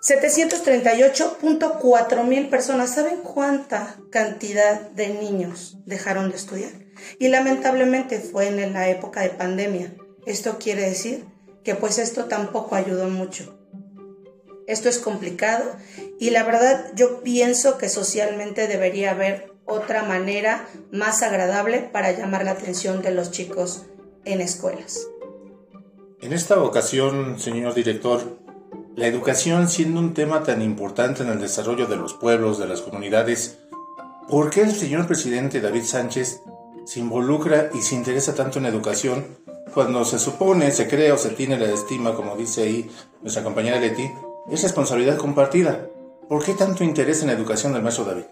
738.4 0.00 2.24
mil 2.24 2.48
personas. 2.48 2.92
¿Saben 2.94 3.18
cuánta 3.18 3.96
cantidad 4.10 4.80
de 4.90 5.10
niños 5.10 5.78
dejaron 5.86 6.30
de 6.30 6.36
estudiar? 6.36 6.72
Y 7.20 7.28
lamentablemente 7.28 8.18
fue 8.18 8.48
en 8.48 8.72
la 8.72 8.88
época 8.88 9.20
de 9.20 9.30
pandemia. 9.30 9.94
Esto 10.26 10.58
quiere 10.58 10.88
decir 10.88 11.24
que 11.62 11.76
pues 11.76 11.98
esto 11.98 12.24
tampoco 12.24 12.74
ayudó 12.74 13.08
mucho. 13.08 13.56
Esto 14.66 14.88
es 14.88 14.98
complicado 14.98 15.76
y 16.18 16.30
la 16.30 16.42
verdad 16.42 16.86
yo 16.94 17.22
pienso 17.22 17.78
que 17.78 17.88
socialmente 17.88 18.66
debería 18.66 19.12
haber 19.12 19.51
otra 19.66 20.02
manera 20.04 20.66
más 20.90 21.22
agradable 21.22 21.88
para 21.92 22.12
llamar 22.12 22.44
la 22.44 22.52
atención 22.52 23.02
de 23.02 23.12
los 23.12 23.30
chicos 23.30 23.86
en 24.24 24.40
escuelas. 24.40 25.08
En 26.20 26.32
esta 26.32 26.62
ocasión, 26.62 27.38
señor 27.38 27.74
director, 27.74 28.38
la 28.94 29.06
educación 29.06 29.68
siendo 29.68 30.00
un 30.00 30.14
tema 30.14 30.42
tan 30.44 30.62
importante 30.62 31.22
en 31.22 31.30
el 31.30 31.40
desarrollo 31.40 31.86
de 31.86 31.96
los 31.96 32.14
pueblos, 32.14 32.58
de 32.58 32.66
las 32.66 32.82
comunidades, 32.82 33.58
¿por 34.28 34.50
qué 34.50 34.60
el 34.62 34.74
señor 34.74 35.06
presidente 35.06 35.60
David 35.60 35.84
Sánchez 35.84 36.42
se 36.84 37.00
involucra 37.00 37.70
y 37.74 37.82
se 37.82 37.94
interesa 37.94 38.34
tanto 38.34 38.58
en 38.58 38.66
educación 38.66 39.24
cuando 39.72 40.04
se 40.04 40.18
supone, 40.18 40.70
se 40.70 40.88
cree 40.88 41.10
o 41.12 41.18
se 41.18 41.30
tiene 41.30 41.58
la 41.58 41.72
estima, 41.72 42.14
como 42.14 42.36
dice 42.36 42.62
ahí 42.62 42.90
nuestra 43.22 43.42
compañera 43.42 43.80
Leti, 43.80 44.10
es 44.50 44.62
responsabilidad 44.62 45.16
compartida? 45.16 45.88
¿Por 46.28 46.44
qué 46.44 46.54
tanto 46.54 46.84
interés 46.84 47.22
en 47.22 47.28
la 47.28 47.34
educación 47.34 47.72
del 47.72 47.82
maestro 47.82 48.04
David? 48.04 48.24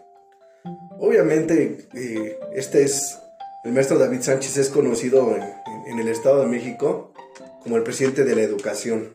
Obviamente, 1.02 1.88
eh, 1.94 2.38
este 2.54 2.82
es, 2.82 3.18
el 3.64 3.72
maestro 3.72 3.98
David 3.98 4.20
Sánchez 4.20 4.58
es 4.58 4.68
conocido 4.68 5.34
en, 5.34 5.98
el 5.98 6.08
Estado 6.08 6.42
de 6.42 6.46
México 6.46 7.14
como 7.62 7.78
el 7.78 7.82
presidente 7.82 8.22
de 8.22 8.36
la 8.36 8.42
educación. 8.42 9.14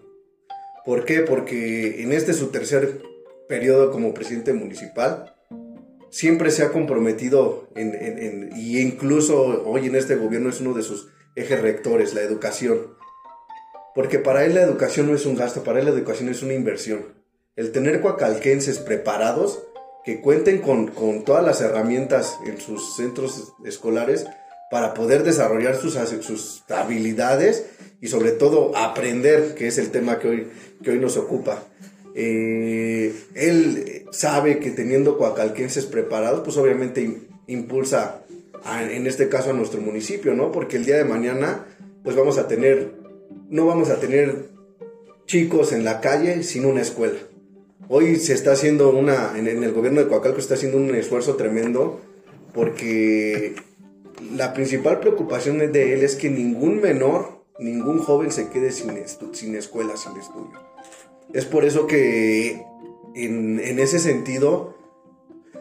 ¿Por 0.84 1.06
qué? 1.06 1.22
Porque 1.22 2.02
en 2.02 2.12
este 2.12 2.34
su 2.34 2.48
tercer 2.48 3.04
periodo 3.48 3.92
como 3.92 4.16
presidente 4.16 4.52
municipal, 4.54 5.36
siempre 6.10 6.50
se 6.50 6.64
ha 6.64 6.72
comprometido 6.72 7.70
en- 7.76 8.50
y 8.56 8.80
incluso 8.80 9.64
hoy 9.66 9.86
en 9.86 9.96
este 9.96 10.16
gobierno 10.16 10.50
es 10.50 10.62
uno 10.62 10.74
de 10.74 10.82
sus 10.82 11.10
ejes 11.36 11.62
rectores, 11.62 12.16
la 12.16 12.22
educación. 12.22 12.96
Porque 13.94 14.18
para 14.18 14.44
él 14.44 14.56
la 14.56 14.64
educación 14.64 15.08
no 15.08 15.16
es 15.16 15.28
un 15.28 15.36
gasto, 15.36 15.64
para 15.64 15.80
él 15.80 15.86
la 15.86 15.92
educación 15.92 16.30
es 16.30 16.42
una 16.42 16.54
inversión. 16.54 17.14
El 17.56 17.72
tener 17.72 18.02
coacalquenses 18.02 18.80
preparados, 18.80 19.68
que 20.06 20.22
cuenten 20.22 20.60
con, 20.60 20.88
con 20.88 21.24
todas 21.24 21.44
las 21.44 21.62
herramientas 21.62 22.38
en 22.46 22.60
sus 22.60 22.96
centros 22.96 23.54
escolares 23.66 24.26
para 24.72 24.94
poder 24.94 25.24
desarrollar 25.24 25.76
sus, 25.78 25.94
sus 26.22 26.64
habilidades 26.70 27.66
y 28.02 28.08
sobre 28.08 28.32
todo 28.32 28.76
aprender, 28.78 29.56
que 29.56 29.68
es 29.68 29.78
el 29.78 29.90
tema 29.92 30.20
que 30.20 30.28
hoy, 30.28 30.48
que 30.84 30.92
hoy 30.92 31.00
nos 31.00 31.18
ocupa. 31.18 31.64
Eh, 32.14 33.14
él 33.36 34.06
sabe 34.12 34.60
que 34.60 34.72
teniendo 34.72 35.18
coacalquenses 35.18 35.86
preparados, 35.86 36.42
pues 36.44 36.56
obviamente 36.58 37.02
im- 37.04 37.28
impulsa, 37.48 38.22
a- 38.64 38.84
en 38.84 39.06
este 39.08 39.28
caso 39.28 39.50
a 39.50 39.54
nuestro 39.54 39.82
municipio, 39.82 40.34
¿no? 40.34 40.52
Porque 40.52 40.78
el 40.78 40.86
día 40.86 40.98
de 40.98 41.04
mañana, 41.06 41.66
pues 42.04 42.16
vamos 42.16 42.38
a 42.38 42.48
tener, 42.48 42.94
no 43.50 43.66
vamos 43.66 43.90
a 43.90 44.00
tener 44.00 44.46
chicos 45.26 45.72
en 45.74 45.84
la 45.84 46.00
calle 46.00 46.44
sin 46.44 46.66
una 46.66 46.82
escuela. 46.82 47.18
Hoy 47.88 48.16
se 48.16 48.34
está 48.34 48.54
haciendo 48.54 48.90
una, 48.90 49.38
en, 49.38 49.48
el 49.48 49.72
gobierno 49.72 50.00
de 50.02 50.08
Coacalco 50.08 50.40
está 50.40 50.56
haciendo 50.56 50.78
un 50.78 50.96
esfuerzo 50.96 51.36
tremendo 51.36 52.02
porque 52.54 53.56
la 54.34 54.54
principal 54.54 55.00
preocupación 55.00 55.60
de 55.60 55.94
él 55.94 56.04
es 56.04 56.16
que 56.16 56.30
ningún 56.30 56.82
menor, 56.82 57.44
ningún 57.60 58.00
joven 58.00 58.32
se 58.32 58.50
quede 58.50 58.72
sin, 58.72 58.90
escuela, 59.56 59.98
sin 59.98 60.18
estudio. 60.18 60.60
Es 61.34 61.46
por 61.46 61.64
eso 61.64 61.86
que 61.86 62.64
en, 63.14 63.60
ese 63.80 64.00
sentido 64.00 64.76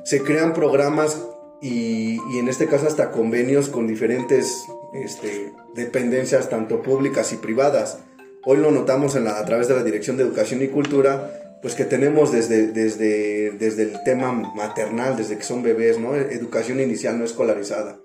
se 0.05 0.23
crean 0.23 0.55
programas 0.55 1.27
y, 1.61 2.19
en 2.39 2.49
este 2.49 2.67
caso 2.67 2.87
hasta 2.87 3.11
convenios 3.11 3.69
con 3.69 3.87
diferentes 3.87 4.65
este, 4.95 5.53
dependencias, 5.75 6.49
tanto 6.49 6.81
públicas 6.81 7.33
y 7.33 7.37
privadas. 7.37 7.99
Hoy 8.47 8.59
lo 8.59 8.71
notamos 8.71 9.17
a 9.17 9.45
través 9.45 9.69
de 9.69 9.75
la 9.75 9.83
Dirección 9.83 10.17
de 10.17 10.23
Educación 10.23 10.63
y 10.63 10.69
Cultura, 10.69 11.44
pues 11.65 11.77
que 11.77 11.87
tenemos 11.87 12.31
desde, 12.31 12.73
desde, 12.73 13.53
desde 13.53 13.85
el 13.85 14.03
tema 14.05 14.33
maternal, 14.33 15.17
desde 15.17 15.39
que 15.39 15.45
son 15.45 15.63
bebés, 15.63 15.99
¿no? 15.99 16.15
Educación 16.15 16.79
inicial 16.79 17.19
no 17.19 17.25
escolarizada, 17.25 17.99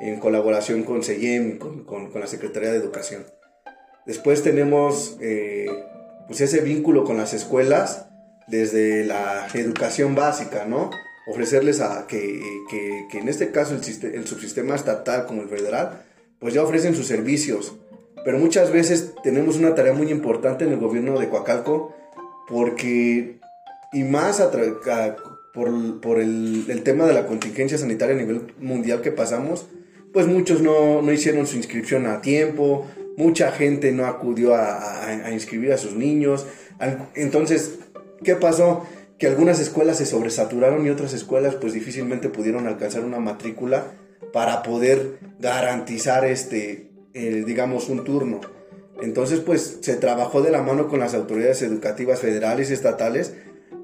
en 0.00 0.18
colaboración 0.18 0.82
con 0.82 1.02
SEYEM, 1.02 1.58
con, 1.58 1.84
con, 1.84 2.18
la 2.18 2.26
Secretaría 2.26 2.70
de 2.70 2.78
Educación. 2.78 3.26
Después 4.06 4.42
tenemos 4.42 5.18
eh, 5.20 5.66
pues 6.26 6.40
ese 6.40 6.62
vínculo 6.62 7.04
con 7.04 7.18
las 7.18 7.34
escuelas 7.34 8.06
desde 8.48 9.04
la 9.04 9.46
educación 9.52 10.14
básica, 10.14 10.64
¿no? 10.64 10.88
Ofrecerles 11.26 11.82
a 11.82 12.06
que, 12.06 12.40
que, 12.70 13.08
que 13.10 13.18
en 13.18 13.28
este 13.28 13.50
caso 13.50 13.74
el, 13.74 14.14
el 14.14 14.26
subsistema 14.26 14.74
estatal 14.74 15.26
como 15.26 15.42
el 15.42 15.50
federal, 15.50 16.02
pues 16.38 16.54
ya 16.54 16.62
ofrecen 16.62 16.94
sus 16.94 17.08
servicios. 17.08 17.74
Pero 18.24 18.38
muchas 18.38 18.72
veces 18.72 19.12
tenemos 19.22 19.56
una 19.56 19.74
tarea 19.74 19.92
muy 19.92 20.10
importante 20.10 20.64
en 20.64 20.72
el 20.72 20.78
gobierno 20.78 21.20
de 21.20 21.28
Coacalco 21.28 21.94
porque, 22.48 23.38
y 23.92 24.04
más 24.04 24.40
por, 25.52 26.18
el, 26.18 26.82
tema 26.84 27.06
de 27.06 27.14
la 27.14 27.26
contingencia 27.26 27.78
sanitaria 27.78 28.14
a 28.14 28.18
nivel 28.18 28.54
mundial 28.58 29.00
que 29.02 29.12
pasamos, 29.12 29.66
pues 30.12 30.26
muchos 30.26 30.60
no, 30.60 31.02
no 31.02 31.12
hicieron 31.12 31.46
su 31.46 31.56
inscripción 31.56 32.06
a 32.06 32.20
tiempo, 32.20 32.86
mucha 33.16 33.52
gente 33.52 33.92
no 33.92 34.06
acudió 34.06 34.54
a, 34.54 35.30
inscribir 35.32 35.72
a 35.72 35.78
sus 35.78 35.94
niños. 35.94 36.46
Entonces, 37.14 37.78
¿qué 38.22 38.36
pasó? 38.36 38.86
Que 39.18 39.26
algunas 39.26 39.60
escuelas 39.60 39.98
se 39.98 40.06
sobresaturaron 40.06 40.86
y 40.86 40.90
otras 40.90 41.12
escuelas 41.12 41.54
pues 41.54 41.72
difícilmente 41.72 42.28
pudieron 42.28 42.66
alcanzar 42.66 43.04
una 43.04 43.20
matrícula 43.20 43.84
para 44.32 44.62
poder 44.62 45.18
garantizar 45.38 46.24
este, 46.24 46.90
digamos, 47.12 47.88
un 47.88 48.04
turno. 48.04 48.40
Entonces, 49.02 49.40
pues 49.40 49.78
se 49.80 49.96
trabajó 49.96 50.42
de 50.42 50.52
la 50.52 50.62
mano 50.62 50.86
con 50.86 51.00
las 51.00 51.12
autoridades 51.14 51.60
educativas 51.62 52.20
federales 52.20 52.70
y 52.70 52.74
estatales 52.74 53.34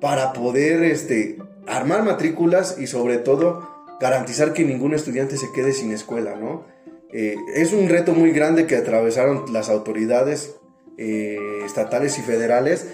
para 0.01 0.33
poder 0.33 0.85
este, 0.85 1.39
armar 1.67 2.05
matrículas 2.05 2.77
y 2.79 2.87
sobre 2.87 3.19
todo 3.19 3.69
garantizar 4.01 4.53
que 4.53 4.65
ningún 4.65 4.95
estudiante 4.95 5.37
se 5.37 5.51
quede 5.53 5.73
sin 5.73 5.91
escuela, 5.91 6.37
¿no? 6.37 6.65
Eh, 7.13 7.35
es 7.57 7.73
un 7.73 7.89
reto 7.89 8.13
muy 8.13 8.31
grande 8.31 8.69
que 8.69 8.77
atravesaron 8.77 9.53
las 9.53 9.71
autoridades 9.71 10.55
eh, 10.99 11.63
estatales 11.65 12.17
y 12.19 12.23
federales 12.23 12.87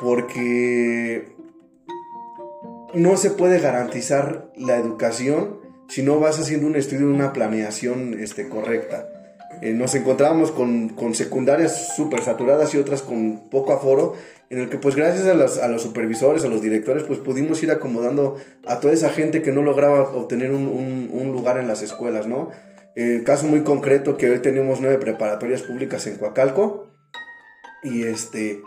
porque 0.00 1.36
no 2.94 3.16
se 3.16 3.30
puede 3.30 3.60
garantizar 3.60 4.50
la 4.56 4.76
educación 4.76 5.60
si 5.88 6.02
no 6.02 6.18
vas 6.18 6.40
haciendo 6.40 6.66
un 6.66 6.74
estudio 6.74 7.10
y 7.10 7.14
una 7.14 7.32
planeación 7.32 8.18
este, 8.18 8.48
correcta. 8.48 9.19
Eh, 9.62 9.72
nos 9.72 9.94
encontrábamos 9.94 10.50
con, 10.52 10.88
con 10.90 11.14
secundarias 11.14 11.94
súper 11.96 12.22
saturadas 12.22 12.72
y 12.74 12.78
otras 12.78 13.02
con 13.02 13.48
poco 13.50 13.72
aforo, 13.72 14.14
en 14.48 14.58
el 14.60 14.68
que 14.68 14.78
pues 14.78 14.96
gracias 14.96 15.26
a 15.26 15.34
los, 15.34 15.58
a 15.58 15.68
los 15.68 15.82
supervisores, 15.82 16.44
a 16.44 16.48
los 16.48 16.62
directores, 16.62 17.02
pues 17.04 17.18
pudimos 17.18 17.62
ir 17.62 17.70
acomodando 17.70 18.36
a 18.66 18.80
toda 18.80 18.94
esa 18.94 19.10
gente 19.10 19.42
que 19.42 19.52
no 19.52 19.62
lograba 19.62 20.00
obtener 20.10 20.50
un, 20.52 20.66
un- 20.66 21.10
un 21.12 21.32
lugar 21.32 21.58
en 21.58 21.68
las 21.68 21.82
escuelas, 21.82 22.26
¿no? 22.26 22.50
Eh, 22.96 23.22
caso 23.24 23.46
muy 23.46 23.60
concreto 23.62 24.16
que 24.16 24.28
hoy 24.30 24.40
tenemos 24.40 24.80
nueve 24.80 24.98
preparatorias 24.98 25.62
públicas 25.62 26.06
en 26.08 26.16
Coacalco 26.16 26.88
y 27.84 28.02
este 28.02 28.60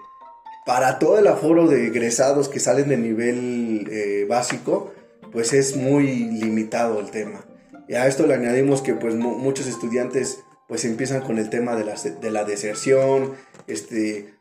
para 0.66 0.98
todo 1.00 1.18
el 1.20 1.28
aforo 1.28 1.68
de 1.68 1.88
egresados 1.88 2.48
que 2.48 2.62
salen 2.62 2.88
de 2.88 2.96
nivel 2.98 3.86
eh, 3.92 4.26
básico, 4.30 4.94
pues 5.34 5.52
es 5.52 5.76
muy 5.76 6.06
limitado 6.08 7.02
el 7.02 7.12
tema. 7.12 7.44
Y 7.90 7.96
a 7.96 8.08
esto 8.08 8.26
le 8.26 8.34
añadimos 8.36 8.82
que 8.82 8.94
pues 8.94 9.14
mu- 9.16 9.38
muchos 9.38 9.68
estudiantes 9.68 10.40
pues 10.74 10.86
empiezan 10.86 11.22
con 11.22 11.38
el 11.38 11.52
tema 11.52 11.76
de 11.76 11.84
la, 11.86 11.94
de 11.94 12.32
la 12.32 12.46
deserción, 12.46 13.34
este, 13.68 14.34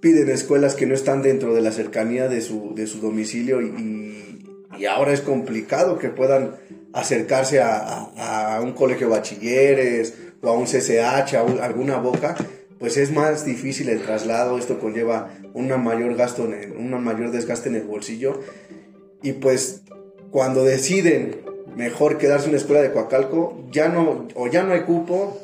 piden 0.00 0.30
escuelas 0.30 0.76
que 0.76 0.86
no 0.86 0.94
están 0.94 1.22
dentro 1.22 1.54
de 1.54 1.60
la 1.60 1.72
cercanía 1.72 2.28
de 2.28 2.40
su, 2.40 2.72
de 2.76 2.86
su 2.86 3.00
domicilio 3.00 3.60
y, 3.60 4.46
ahora 4.88 5.12
es 5.12 5.22
complicado 5.22 5.98
que 5.98 6.08
puedan 6.08 6.52
acercarse 6.92 7.60
a, 7.60 7.78
a- 8.16 8.60
un 8.60 8.74
colegio 8.74 9.08
de 9.08 9.16
bachilleres 9.16 10.14
o 10.40 10.48
a 10.50 10.52
un 10.52 10.66
CCH, 10.66 11.34
a 11.34 11.42
un- 11.42 11.58
alguna 11.58 11.96
boca, 11.96 12.36
pues 12.78 12.96
es 12.96 13.10
más 13.10 13.44
difícil 13.44 13.88
el 13.88 14.02
traslado, 14.02 14.58
esto 14.58 14.78
conlleva 14.78 15.30
una 15.52 15.78
mayor 15.78 16.14
gasto, 16.14 16.44
en 16.44 16.76
una 16.76 16.98
mayor 16.98 17.32
desgaste 17.32 17.70
en 17.70 17.74
el 17.74 17.82
bolsillo. 17.88 18.40
Y 19.20 19.32
pues 19.32 19.82
cuando 20.30 20.62
deciden 20.62 21.40
mejor 21.74 22.18
quedarse 22.18 22.44
en 22.44 22.50
una 22.50 22.58
escuela 22.58 22.82
de 22.82 22.92
Coacalco, 22.92 23.64
ya 23.72 23.88
no, 23.88 24.28
o 24.36 24.46
ya 24.46 24.62
no 24.62 24.72
hay 24.74 24.82
cupo 24.82 25.40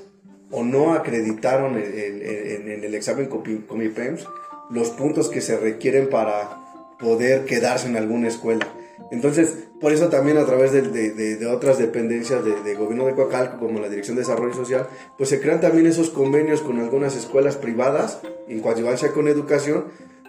o 0.53 0.63
no 0.63 0.93
acreditaron 0.95 1.77
el- 1.77 1.83
el- 2.23 2.69
en 2.71 2.85
el 2.85 2.95
examen 2.95 3.27
Comipems 3.27 4.27
los 4.71 4.91
puntos 4.91 5.29
que 5.29 5.41
se 5.41 5.57
requieren 5.57 6.09
para 6.09 6.59
poder 7.01 7.45
quedarse 7.47 7.89
en 7.89 7.97
alguna 7.97 8.29
escuela. 8.29 8.67
Entonces, 9.11 9.55
por 9.81 9.93
eso 9.93 10.09
también 10.09 10.39
a 10.39 10.47
través 10.47 10.71
de, 10.73 10.83
de- 10.83 11.47
otras 11.47 11.77
dependencias 11.79 12.45
de, 12.45 12.75
gobierno 12.77 13.05
de 13.07 13.15
Coacalco, 13.15 13.59
como 13.59 13.81
la 13.81 13.89
Dirección 13.89 14.17
de 14.17 14.23
Desarrollo 14.23 14.55
Social, 14.55 14.87
pues 15.19 15.29
se 15.29 15.41
crean 15.41 15.61
también 15.61 15.87
esos 15.87 16.09
convenios 16.11 16.61
con 16.63 16.79
algunas 16.79 17.17
escuelas 17.17 17.57
privadas, 17.57 18.21
en 18.49 18.61
coadyuvancia 18.61 19.11
con 19.13 19.27
educación, 19.29 19.87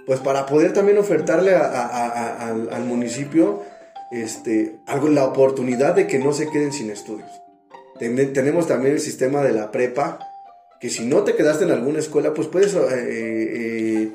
pues 0.07 0.19
para 0.19 0.45
poder 0.47 0.73
también 0.73 0.97
ofertarle 0.97 1.55
al, 1.55 2.69
al 2.71 2.83
municipio 2.85 3.61
este, 4.11 4.75
algo, 4.85 5.07
la 5.07 5.25
oportunidad 5.25 5.95
de 5.95 6.07
que 6.07 6.19
no 6.19 6.33
se 6.33 6.49
queden 6.49 6.73
sin 6.73 6.89
estudios. 6.89 7.29
Ten- 7.99 8.33
tenemos 8.33 8.67
también 8.67 8.93
el 8.93 8.99
sistema 8.99 9.41
de 9.43 9.51
la 9.53 9.71
prepa, 9.71 10.19
que 10.79 10.89
si 10.89 11.05
no 11.05 11.23
te 11.23 11.35
quedaste 11.35 11.63
en 11.63 11.71
alguna 11.71 11.99
escuela, 11.99 12.33
pues 12.33 12.47
puedes 12.47 12.73
eh, 12.75 12.79
eh, 12.91 14.11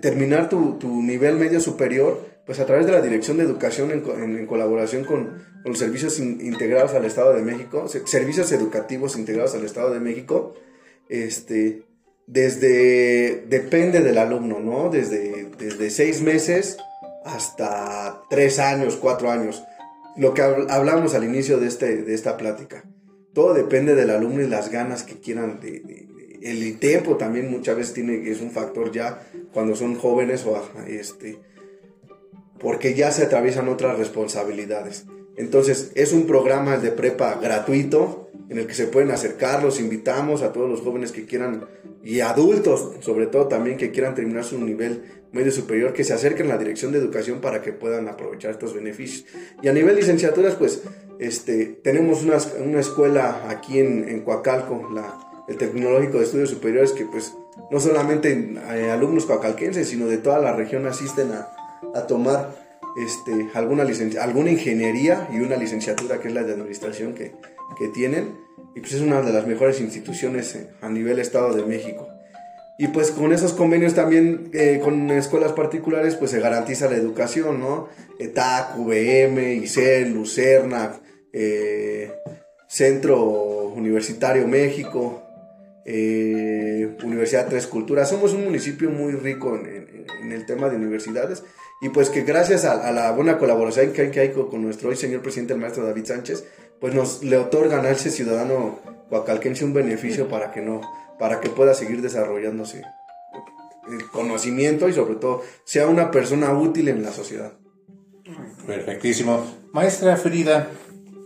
terminar 0.00 0.48
tu, 0.48 0.78
nivel 1.02 1.36
medio 1.36 1.60
superior, 1.60 2.24
pues 2.46 2.60
a 2.60 2.66
través 2.66 2.86
de 2.86 2.92
la 2.92 3.02
Dirección 3.02 3.36
de 3.36 3.42
Educación 3.44 3.90
en, 3.90 4.00
co- 4.00 4.14
en- 4.16 4.36
en 4.38 4.46
colaboración 4.46 5.04
con, 5.04 5.44
los 5.64 5.78
servicios 5.78 6.18
in- 6.20 6.38
integrados 6.40 6.94
al 6.94 7.04
Estado 7.04 7.34
de 7.34 7.42
México, 7.42 7.88
se- 7.88 8.06
servicios 8.06 8.50
educativos 8.52 9.16
integrados 9.16 9.54
al 9.54 9.64
Estado 9.64 9.92
de 9.92 10.00
México, 10.00 10.54
este, 11.08 11.82
desde, 12.26 13.44
depende 13.48 14.00
del 14.00 14.18
alumno, 14.18 14.60
¿no? 14.60 14.90
Desde, 14.90 15.50
desde 15.58 15.90
seis 15.90 16.22
meses 16.22 16.76
hasta 17.24 18.22
tres 18.30 18.58
años, 18.58 18.96
cuatro 18.96 19.30
años. 19.30 19.62
Lo 20.16 20.32
que 20.34 20.42
habl- 20.42 20.66
hablamos 20.70 21.14
al 21.14 21.24
inicio 21.24 21.58
de, 21.58 21.66
este, 21.66 21.96
de 22.02 22.14
esta 22.14 22.36
plática. 22.36 22.84
Todo 23.36 23.52
depende 23.52 23.94
del 23.94 24.08
alumno 24.08 24.40
y 24.40 24.48
las 24.48 24.70
ganas 24.70 25.02
que 25.02 25.16
quieran. 25.16 25.60
El 26.40 26.78
tiempo 26.78 27.18
también 27.18 27.50
muchas 27.50 27.76
veces 27.76 27.92
tiene, 27.92 28.30
es 28.30 28.40
un 28.40 28.50
factor 28.50 28.90
ya 28.90 29.28
cuando 29.52 29.76
son 29.76 29.96
jóvenes 29.96 30.46
o 30.46 30.56
ajá, 30.56 30.88
este, 30.88 31.38
porque 32.58 32.94
ya 32.94 33.10
se 33.10 33.24
atraviesan 33.24 33.68
otras 33.68 33.98
responsabilidades. 33.98 35.04
Entonces, 35.36 35.92
es 35.94 36.14
un 36.14 36.26
programa 36.26 36.78
de 36.78 36.92
prepa 36.92 37.34
gratuito 37.34 38.30
en 38.48 38.56
el 38.56 38.66
que 38.66 38.72
se 38.72 38.86
pueden 38.86 39.10
acercar, 39.10 39.62
los 39.62 39.80
invitamos 39.80 40.40
a 40.40 40.54
todos 40.54 40.70
los 40.70 40.80
jóvenes 40.80 41.12
que 41.12 41.26
quieran 41.26 41.66
y 42.02 42.20
adultos, 42.20 42.94
sobre 43.00 43.26
todo 43.26 43.48
también 43.48 43.76
que 43.76 43.90
quieran 43.90 44.14
terminar 44.14 44.44
su 44.44 44.58
nivel 44.58 45.02
medio 45.32 45.52
superior, 45.52 45.92
que 45.92 46.04
se 46.04 46.14
acerquen 46.14 46.46
a 46.46 46.54
la 46.54 46.58
Dirección 46.58 46.90
de 46.90 46.98
Educación 46.98 47.42
para 47.42 47.60
que 47.60 47.74
puedan 47.74 48.08
aprovechar 48.08 48.52
estos 48.52 48.72
beneficios. 48.72 49.26
Y 49.60 49.68
a 49.68 49.74
nivel 49.74 49.96
licenciaturas, 49.96 50.54
pues 50.54 50.80
este, 51.18 51.66
tenemos 51.82 52.22
una, 52.22 52.80
escuela 52.80 53.48
aquí 53.48 53.78
en, 53.78 54.08
en 54.08 54.22
Coacalco, 54.22 54.88
la, 54.92 55.18
el 55.48 55.56
Tecnológico 55.56 56.18
de 56.18 56.24
Estudios 56.24 56.50
Superiores, 56.50 56.92
que 56.92 57.04
pues 57.04 57.34
no 57.70 57.80
solamente 57.80 58.32
eh, 58.32 58.90
alumnos 58.90 59.26
coacalquenses, 59.26 59.88
sino 59.88 60.06
de 60.06 60.18
toda 60.18 60.38
la 60.38 60.54
región 60.54 60.86
asisten 60.86 61.32
a, 61.32 61.52
tomar 62.06 62.54
este, 62.96 63.48
alguna, 63.54 63.84
alguna 64.20 64.50
ingeniería 64.50 65.28
y 65.32 65.40
una 65.40 65.56
licenciatura 65.56 66.20
que 66.20 66.28
es 66.28 66.34
la 66.34 66.42
de 66.42 66.52
administración 66.52 67.14
que, 67.14 67.32
que 67.78 67.88
tienen. 67.88 68.36
Y 68.74 68.80
pues 68.80 68.92
es 68.92 69.00
una 69.00 69.22
de 69.22 69.32
las 69.32 69.46
mejores 69.46 69.80
instituciones 69.80 70.54
eh, 70.54 70.70
a 70.82 70.88
nivel 70.88 71.18
Estado 71.18 71.54
de 71.54 71.64
México. 71.64 72.06
Y 72.78 72.88
pues 72.88 73.10
con 73.10 73.32
esos 73.32 73.54
convenios 73.54 73.94
también 73.94 74.50
eh, 74.52 74.80
con 74.82 75.10
escuelas 75.10 75.52
particulares 75.52 76.14
pues 76.16 76.30
se 76.30 76.40
garantiza 76.40 76.90
la 76.90 76.96
educación, 76.96 77.60
¿no? 77.60 77.88
ETAC, 78.18 78.76
VM, 78.78 79.54
ICEL, 79.54 80.12
Lucerna, 80.12 80.92
eh, 81.32 82.12
Centro 82.68 83.68
Universitario 83.68 84.46
México, 84.46 85.22
eh, 85.86 86.96
Universidad 87.02 87.48
Tres 87.48 87.66
Culturas. 87.66 88.10
Somos 88.10 88.34
un 88.34 88.44
municipio 88.44 88.90
muy 88.90 89.12
rico 89.12 89.56
en, 89.56 90.32
el 90.32 90.44
tema 90.44 90.68
de 90.68 90.76
universidades 90.76 91.44
y 91.80 91.88
pues 91.90 92.10
que 92.10 92.22
gracias 92.22 92.64
a, 92.64 92.90
la 92.90 93.12
buena 93.12 93.38
colaboración 93.38 93.92
que 93.92 94.02
hay, 94.02 94.10
que 94.10 94.32
con 94.32 94.62
nuestro 94.62 94.88
hoy 94.88 94.96
señor 94.96 95.22
presidente, 95.22 95.54
el 95.54 95.60
maestro 95.60 95.84
David 95.84 96.04
Sánchez, 96.04 96.44
pues 96.80 96.94
nos 96.94 97.22
le 97.22 97.36
otorgan 97.36 97.86
a 97.86 97.90
ese 97.90 98.10
ciudadano 98.10 98.80
coacalquense 99.08 99.64
un 99.64 99.72
beneficio 99.72 100.28
para 100.28 100.52
que 100.52 100.62
no, 100.62 100.80
para 101.18 101.40
que 101.40 101.48
pueda 101.48 101.74
seguir 101.74 102.02
desarrollándose 102.02 102.82
el 103.90 104.10
conocimiento 104.10 104.88
y 104.88 104.92
sobre 104.92 105.14
todo 105.16 105.42
sea 105.64 105.86
una 105.86 106.10
persona 106.10 106.52
útil 106.52 106.88
en 106.88 107.02
la 107.02 107.12
sociedad. 107.12 107.52
Perfectísimo. 108.66 109.46
Maestra 109.72 110.16
Frida, 110.16 110.70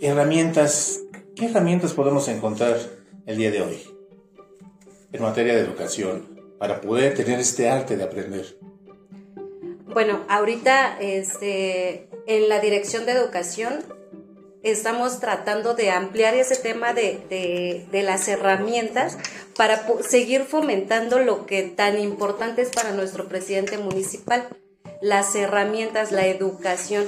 herramientas, 0.01 1.01
¿qué 1.35 1.47
herramientas 1.47 1.95
podemos 1.95 2.29
encontrar 2.29 2.77
el 3.27 3.39
día 3.39 3.51
de 3.51 3.63
hoy 3.63 3.83
en 5.13 5.23
materia 5.23 5.55
de 5.55 5.61
educación 5.61 6.39
para 6.59 6.81
poder 6.81 7.15
tener 7.15 7.41
este 7.41 7.71
arte 7.71 7.97
de 7.97 8.05
aprender? 8.05 8.57
Bueno, 9.87 10.21
ahorita 10.29 10.99
este, 11.01 12.09
en 12.27 12.49
la 12.49 12.61
Dirección 12.61 13.07
de 13.07 13.13
Educación 13.13 13.83
estamos 14.63 15.19
tratando 15.21 15.75
de 15.75 15.91
ampliar 15.91 16.35
ese 16.35 16.55
tema 16.57 16.93
de, 16.93 17.19
de- 17.31 17.87
de 17.91 18.03
las 18.03 18.29
herramientas 18.29 19.17
para 19.57 19.87
seguir 20.03 20.45
fomentando 20.45 21.19
lo 21.19 21.47
que 21.47 21.63
tan 21.63 21.99
importante 21.99 22.63
es 22.63 22.71
para 22.71 22.93
nuestro 22.93 23.29
presidente 23.29 23.79
municipal, 23.79 24.49
las 25.01 25.35
herramientas, 25.35 26.13
la 26.13 26.27
educación. 26.27 27.07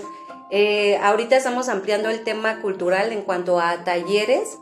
Eh, 0.51 0.99
ahorita 0.99 1.37
estamos 1.37 1.69
ampliando 1.69 2.11
el 2.11 2.25
tema 2.25 2.61
cultural 2.61 3.13
en 3.13 3.23
cuanto 3.23 3.59
a 3.59 3.85
talleres 3.85 4.59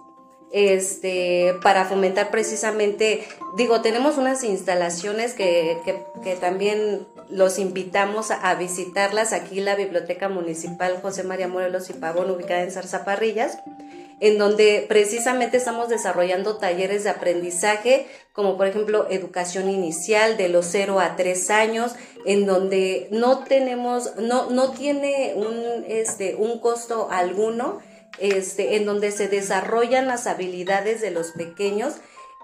este, 0.50 1.54
para 1.62 1.84
fomentar 1.84 2.30
precisamente, 2.30 3.24
digo, 3.56 3.82
tenemos 3.82 4.18
unas 4.18 4.42
instalaciones 4.42 5.34
que, 5.34 5.78
que, 6.24 6.34
también 6.36 7.06
los 7.28 7.58
invitamos 7.58 8.30
a, 8.32 8.54
visitarlas 8.56 9.32
aquí, 9.32 9.60
la 9.60 9.76
Biblioteca 9.76 10.28
Municipal 10.28 10.98
José 11.00 11.22
María 11.22 11.46
Morelos 11.46 11.88
y 11.90 11.92
Pavón, 11.92 12.30
ubicada 12.30 12.62
en 12.62 12.72
Zarzaparrillas, 12.72 13.58
en 14.20 14.36
donde 14.36 14.84
precisamente 14.86 15.56
estamos 15.56 15.88
desarrollando 15.88 16.58
talleres 16.58 17.04
de 17.04 17.10
aprendizaje, 17.10 18.06
como 18.32 18.56
por 18.56 18.66
ejemplo 18.66 19.06
educación 19.10 19.70
inicial 19.70 20.36
de 20.36 20.50
los 20.50 20.66
0 20.66 21.00
a 21.00 21.16
3 21.16 21.50
años, 21.50 21.92
en 22.26 22.46
donde 22.46 23.08
no 23.10 23.44
tenemos, 23.44 24.16
no, 24.16 24.50
no 24.50 24.72
tiene 24.72 25.32
un, 25.34 25.84
este, 25.88 26.34
un 26.34 26.60
costo 26.60 27.08
alguno, 27.10 27.80
este, 28.18 28.76
en 28.76 28.84
donde 28.84 29.10
se 29.10 29.28
desarrollan 29.28 30.06
las 30.06 30.26
habilidades 30.26 31.00
de 31.00 31.10
los 31.10 31.32
pequeños, 31.32 31.94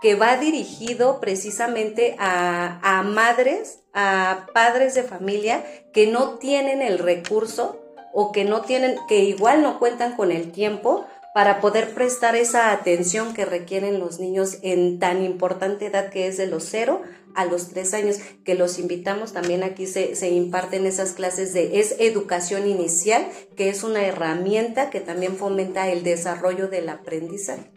que 0.01 0.15
va 0.15 0.37
dirigido 0.37 1.21
precisamente 1.21 2.17
a, 2.19 2.81
a 2.83 3.03
madres, 3.03 3.81
a 3.93 4.47
padres 4.53 4.95
de 4.95 5.03
familia 5.03 5.65
que 5.93 6.07
no 6.07 6.39
tienen 6.39 6.83
el 6.83 6.99
recurso 6.99 7.83
o 8.13 8.33
que 8.33 8.45
no 8.45 8.63
tienen, 8.63 8.97
que 9.09 9.25
igual 9.25 9.63
no 9.63 9.79
cuentan 9.79 10.17
con 10.17 10.33
el 10.33 10.53
tiempo 10.53 11.07
para 11.37 11.61
poder 11.61 11.93
prestar 11.93 12.35
esa 12.35 12.73
atención 12.73 13.35
que 13.35 13.45
requieren 13.45 13.99
los 13.99 14.21
niños 14.21 14.57
en 14.63 14.99
tan 14.99 15.23
importante 15.23 15.85
edad 15.85 16.09
que 16.09 16.29
es 16.29 16.39
de 16.39 16.47
los 16.47 16.65
cero 16.65 17.03
a 17.35 17.45
los 17.45 17.69
tres 17.69 17.93
años, 17.93 18.17
que 18.43 18.55
los 18.55 18.79
invitamos 18.79 19.35
también 19.35 19.63
aquí 19.63 19.87
se, 19.87 20.17
se 20.17 20.31
imparten 20.31 20.87
esas 20.87 21.13
clases 21.13 21.53
de 21.53 21.79
es 21.79 21.97
educación 21.99 22.67
inicial, 22.67 23.29
que 23.55 23.69
es 23.69 23.85
una 23.85 24.07
herramienta 24.07 24.89
que 24.89 25.01
también 25.01 25.37
fomenta 25.37 25.91
el 25.91 26.05
desarrollo 26.05 26.69
del 26.69 26.89
aprendizaje. 26.89 27.71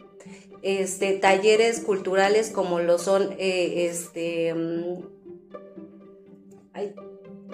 Este, 0.62 1.12
talleres 1.18 1.80
culturales 1.80 2.48
como 2.48 2.80
lo 2.80 2.98
son 2.98 3.34
eh, 3.38 3.90
este, 3.90 4.54
mm, 4.54 5.02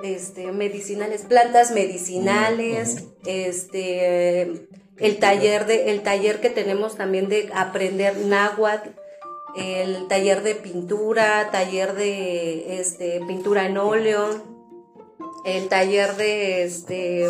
este, 0.05 0.53
medicinales, 0.53 1.23
plantas 1.23 1.73
medicinales, 1.73 3.07
este, 3.25 4.69
el 4.99 5.19
taller 5.19 5.67
de, 5.67 5.91
el 5.91 6.03
taller 6.03 6.41
que 6.41 6.51
tenemos 6.51 6.97
también 6.97 7.29
de 7.29 7.51
aprender 7.55 8.17
náhuatl, 8.19 8.91
el 9.57 10.07
taller 10.09 10.43
de 10.43 10.55
pintura, 10.55 11.51
taller 11.51 11.95
de 11.95 12.79
este, 12.79 13.21
pintura 13.27 13.67
en 13.67 13.79
óleo, 13.79 14.43
el 15.47 15.69
taller 15.69 16.17
de 16.17 16.65
este 16.65 17.27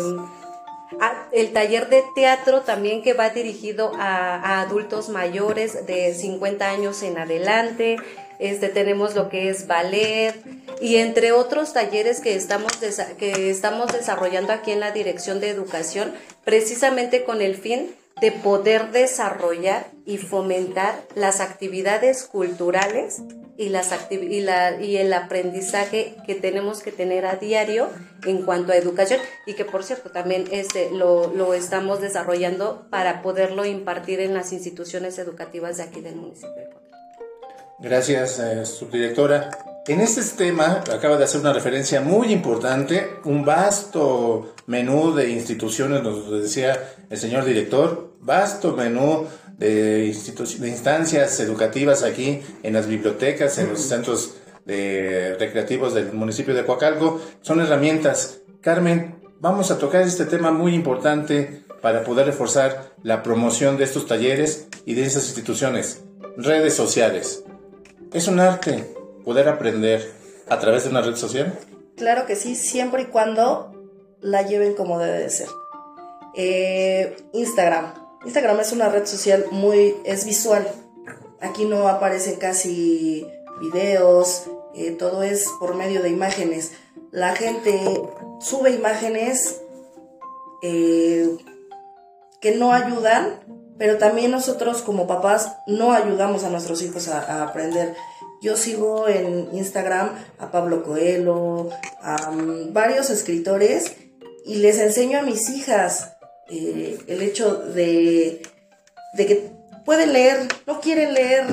ah, 0.99 1.27
el 1.31 1.53
taller 1.53 1.87
de 1.89 2.03
teatro 2.15 2.61
también 2.61 3.01
que 3.01 3.13
va 3.13 3.29
dirigido 3.29 3.91
a, 3.95 4.61
adultos 4.61 5.09
mayores 5.09 5.85
de 5.85 6.13
50 6.13 6.69
años 6.69 7.03
en 7.03 7.17
adelante. 7.17 7.97
Este, 8.39 8.69
tenemos 8.69 9.15
lo 9.15 9.29
que 9.29 9.49
es 9.49 9.65
ballet 9.65 10.35
y 10.79 10.97
entre 10.97 11.31
otros 11.31 11.73
talleres 11.73 12.19
que 12.19 12.35
estamos, 12.35 12.71
que 13.17 13.49
estamos 13.49 13.91
desarrollando 13.91 14.53
aquí 14.53 14.71
en 14.71 14.79
la 14.79 14.91
Dirección 14.91 15.39
de 15.39 15.49
Educación, 15.49 16.13
precisamente 16.47 17.25
con 17.25 17.41
el 17.41 17.57
fin 17.57 17.93
de 18.21 18.31
poder 18.31 18.91
desarrollar 18.91 19.87
y 20.05 20.17
fomentar 20.17 21.03
las 21.13 21.41
actividades 21.41 22.23
culturales 22.23 23.21
y, 23.57 23.67
las 23.67 23.89
y, 24.09 24.95
el 24.95 25.11
aprendizaje 25.11 26.15
que 26.25 26.35
tenemos 26.35 26.81
que 26.81 26.93
tener 26.93 27.25
a 27.25 27.35
diario 27.35 27.89
en 28.25 28.43
cuanto 28.43 28.71
a 28.71 28.77
educación 28.77 29.19
y 29.45 29.55
que 29.55 29.65
por 29.65 29.83
cierto 29.83 30.09
también 30.09 30.45
este, 30.51 30.89
lo, 30.89 31.33
lo 31.33 31.53
estamos 31.53 31.99
desarrollando 31.99 32.87
para 32.89 33.21
poderlo 33.21 33.65
impartir 33.65 34.21
en 34.21 34.33
las 34.33 34.53
instituciones 34.53 35.19
educativas 35.19 35.75
de 35.75 35.83
aquí 35.83 35.99
del 35.99 36.15
municipio. 36.15 36.63
Gracias, 37.79 38.39
eh, 38.39 38.65
subdirectora. 38.65 39.49
En 39.87 40.01
este 40.01 40.21
tema 40.21 40.83
acaba 40.93 41.15
de 41.15 41.23
hacer 41.23 41.39
una 41.39 41.53
referencia 41.53 42.01
muy 42.01 42.33
importante, 42.33 43.19
un 43.23 43.45
vasto 43.45 44.53
menú 44.65 45.15
de 45.15 45.29
instituciones, 45.29 46.03
nos 46.03 46.29
decía 46.29 46.95
el 47.09 47.17
señor 47.17 47.45
director, 47.45 48.11
vasto 48.19 48.75
menú 48.75 49.27
de, 49.57 50.13
de 50.59 50.67
instancias 50.67 51.39
educativas 51.39 52.03
aquí 52.03 52.41
en 52.63 52.73
las 52.73 52.85
bibliotecas, 52.85 53.57
en 53.59 53.69
los 53.69 53.79
centros 53.79 54.33
de 54.65 55.37
recreativos 55.39 55.93
del 55.93 56.11
municipio 56.11 56.53
de 56.53 56.65
Coacalco, 56.65 57.21
son 57.39 57.61
herramientas. 57.61 58.39
Carmen, 58.59 59.21
vamos 59.39 59.71
a 59.71 59.77
tocar 59.77 60.01
este 60.01 60.25
tema 60.25 60.51
muy 60.51 60.75
importante 60.75 61.63
para 61.81 62.03
poder 62.03 62.25
reforzar 62.25 62.91
la 63.03 63.23
promoción 63.23 63.77
de 63.77 63.85
estos 63.85 64.05
talleres 64.05 64.67
y 64.85 64.95
de 64.95 65.05
esas 65.05 65.27
instituciones. 65.27 66.01
Redes 66.35 66.73
sociales. 66.73 67.45
Es 68.11 68.27
un 68.27 68.41
arte, 68.41 68.96
poder 69.27 69.49
aprender 69.49 70.09
a 70.47 70.57
través 70.57 70.85
de 70.85 70.89
una 70.89 71.01
red 71.01 71.17
social? 71.17 71.59
Claro 71.97 72.25
que 72.25 72.37
sí, 72.37 72.55
siempre 72.55 73.01
y 73.01 73.05
cuando 73.07 73.73
la 74.21 74.43
lleven 74.43 74.73
como 74.73 74.99
debe 74.99 75.19
de 75.19 75.29
ser. 75.29 75.49
Eh, 76.33 77.17
Instagram. 77.33 77.93
Instagram 78.23 78.57
es 78.61 78.71
una 78.71 78.87
red 78.87 79.05
social 79.05 79.43
muy, 79.51 79.97
es 80.05 80.25
visual. 80.25 80.65
Aquí 81.41 81.65
no 81.65 81.89
aparecen 81.89 82.37
casi 82.37 83.27
videos, 83.59 84.45
eh, 84.73 84.91
todo 84.91 85.23
es 85.23 85.49
por 85.59 85.75
medio 85.75 86.01
de 86.01 86.09
imágenes. 86.09 86.71
La 87.11 87.35
gente 87.35 88.01
sube 88.39 88.71
imágenes 88.71 89.59
eh, 90.63 91.35
que 92.39 92.55
no 92.55 92.71
ayudan, 92.71 93.41
pero 93.77 93.97
también 93.97 94.31
nosotros 94.31 94.81
como 94.83 95.05
papás 95.05 95.57
no 95.67 95.91
ayudamos 95.91 96.45
a 96.45 96.49
nuestros 96.49 96.81
hijos 96.81 97.09
a 97.09 97.43
aprender. 97.43 97.93
Yo 98.41 98.55
sigo 98.55 99.07
en 99.07 99.49
Instagram 99.53 100.11
a 100.37 100.51
Pablo 100.51 100.83
Coelho, 100.83 101.69
a 102.01 102.31
mm, 102.31 102.73
varios 102.73 103.09
escritores 103.09 103.93
y 104.45 104.55
les 104.55 104.77
enseño 104.79 105.19
a 105.19 105.23
mis 105.23 105.49
hijas 105.49 106.13
eh, 106.49 106.99
el 107.07 107.21
hecho 107.21 107.55
de, 107.55 108.41
que 109.17 109.51
pueden 109.85 110.13
leer, 110.13 110.47
no 110.65 110.79
quieren 110.79 111.13
leer 111.13 111.45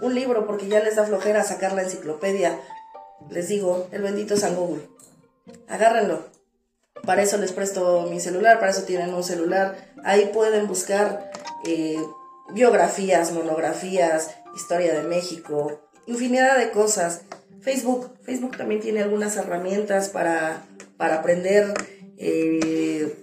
un 0.00 0.14
libro 0.14 0.46
porque 0.46 0.68
ya 0.68 0.80
les 0.80 0.96
da 0.96 1.04
flojera 1.04 1.42
sacar 1.42 1.72
la 1.72 1.82
enciclopedia. 1.82 2.60
Les 3.30 3.48
digo, 3.48 3.88
el 3.90 4.02
bendito 4.02 4.36
San 4.36 4.54
Google. 4.54 4.82
Agárrenlo. 5.68 6.24
Para 7.04 7.22
eso 7.22 7.36
les 7.38 7.52
presto 7.52 8.06
mi 8.10 8.20
celular, 8.20 8.58
para 8.58 8.72
eso 8.72 8.82
tienen 8.82 9.14
un 9.14 9.24
celular. 9.24 9.76
Ahí 10.04 10.30
pueden 10.32 10.66
buscar 10.66 11.30
eh, 11.64 11.98
biografías, 12.52 13.32
monografías, 13.32 14.30
historia 14.54 14.94
de 14.94 15.02
México, 15.02 15.80
infinidad 16.06 16.58
de 16.58 16.70
cosas. 16.70 17.22
Facebook, 17.60 18.10
Facebook 18.22 18.56
también 18.56 18.80
tiene 18.80 19.02
algunas 19.02 19.36
herramientas 19.36 20.08
para, 20.08 20.66
aprender. 20.98 21.74
Eh, 22.16 23.14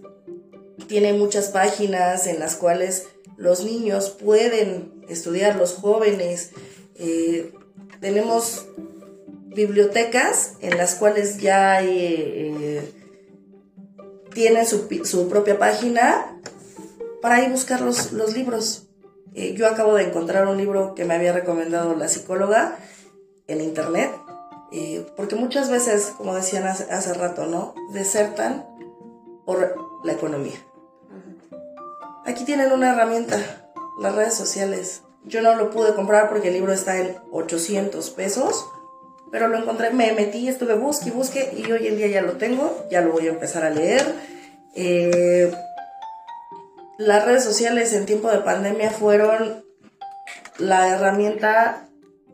tiene 0.88 1.14
muchas 1.14 1.50
páginas 1.50 2.28
en 2.28 2.40
las 2.40 2.56
cuales 2.56 3.08
los 3.38 3.64
niños 3.64 4.10
pueden 4.10 5.06
estudiar, 5.08 5.56
los 5.56 5.74
jóvenes. 5.74 6.52
Eh, 6.96 7.54
tenemos 8.02 8.68
bibliotecas 9.46 10.54
en 10.62 10.78
las 10.78 10.96
cuales 10.96 11.40
ya 11.40 11.82
eh, 11.84 12.82
tienen 14.34 14.66
su, 14.66 14.88
su, 15.06 15.30
propia 15.30 15.58
página 15.58 16.40
para 17.22 17.44
ir 17.44 17.50
buscar 17.50 17.82
los, 17.82 18.12
los 18.12 18.36
libros. 18.36 18.88
Eh, 19.36 19.54
yo 19.56 19.68
acabo 19.68 19.96
de 19.96 20.04
encontrar 20.04 20.48
un 20.48 20.58
libro 20.58 20.94
que 20.96 21.06
me 21.06 21.16
había 21.16 21.34
recomendado 21.34 21.96
la 21.96 22.08
psicóloga 22.08 22.78
en 23.48 23.62
internet, 23.62 24.12
eh, 24.72 25.06
porque 25.16 25.36
muchas 25.36 25.70
veces, 25.70 26.14
como 26.18 26.36
decían 26.36 26.66
hace, 26.66 27.14
rato, 27.14 27.46
¿no? 27.48 27.74
Desertan 27.94 28.66
por 29.46 29.76
la 30.04 30.14
economía. 30.14 30.56
Aquí 32.26 32.46
tienen 32.46 32.72
una 32.72 32.94
herramienta, 32.94 33.38
las 34.00 34.16
redes 34.16 34.36
sociales. 34.36 35.02
Yo 35.26 35.42
no 35.42 35.56
lo 35.56 35.72
pude 35.72 35.94
comprar 35.96 36.30
porque 36.30 36.50
el 36.50 36.54
libro 36.54 36.72
está 36.72 37.00
en 37.00 37.16
800 37.32 38.10
pesos, 38.12 38.66
pero 39.32 39.48
lo 39.48 39.58
encontré, 39.58 39.92
me 39.92 40.14
metí, 40.14 40.48
estuve 40.48 40.76
busque 40.76 41.10
y 41.10 41.12
busque 41.12 41.54
y 41.58 41.72
hoy 41.72 41.88
en 41.88 41.98
día 41.98 42.08
ya 42.08 42.22
lo 42.22 42.34
tengo, 42.34 42.86
ya 42.92 43.02
lo 43.02 43.12
voy 43.12 43.28
a 43.28 43.32
empezar 43.32 43.64
a 43.64 43.72
leer. 43.72 44.04
Eh, 44.76 45.52
las 46.98 47.26
redes 47.26 47.44
sociales 47.44 47.94
en 47.94 48.06
tiempo 48.06 48.30
de 48.30 48.40
pandemia 48.40 48.92
fueron 48.92 49.64
la 50.58 50.90
herramienta 50.90 51.88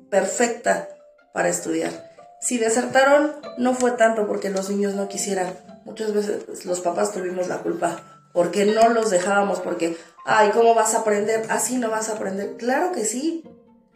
perfecta 0.10 0.90
para 1.34 1.50
estudiar. 1.50 2.10
Si 2.42 2.58
desertaron, 2.58 3.36
no 3.58 3.74
fue 3.74 3.92
tanto 3.92 4.28
porque 4.28 4.50
los 4.50 4.70
niños 4.70 4.94
no 4.94 5.08
quisieran. 5.08 5.54
Muchas 5.86 6.14
veces 6.14 6.66
los 6.66 6.82
papás 6.82 7.12
tuvimos 7.12 7.48
la 7.48 7.60
culpa 7.60 8.02
porque 8.34 8.66
no 8.66 8.90
los 8.90 9.10
dejábamos, 9.10 9.60
porque, 9.60 9.98
ay, 10.26 10.52
¿cómo 10.52 10.76
vas 10.76 10.94
a 10.94 11.00
aprender? 11.00 11.46
Así 11.50 11.78
no 11.78 11.90
vas 11.90 12.10
a 12.10 12.14
aprender. 12.14 12.58
Claro 12.58 12.92
que 12.92 13.06
sí. 13.06 13.44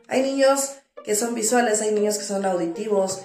Hay 0.08 0.22
niños 0.22 0.76
que 1.04 1.16
son 1.16 1.36
visuales, 1.36 1.82
hay 1.82 1.92
niños 1.92 2.18
que 2.18 2.24
son 2.24 2.46
auditivos. 2.46 3.22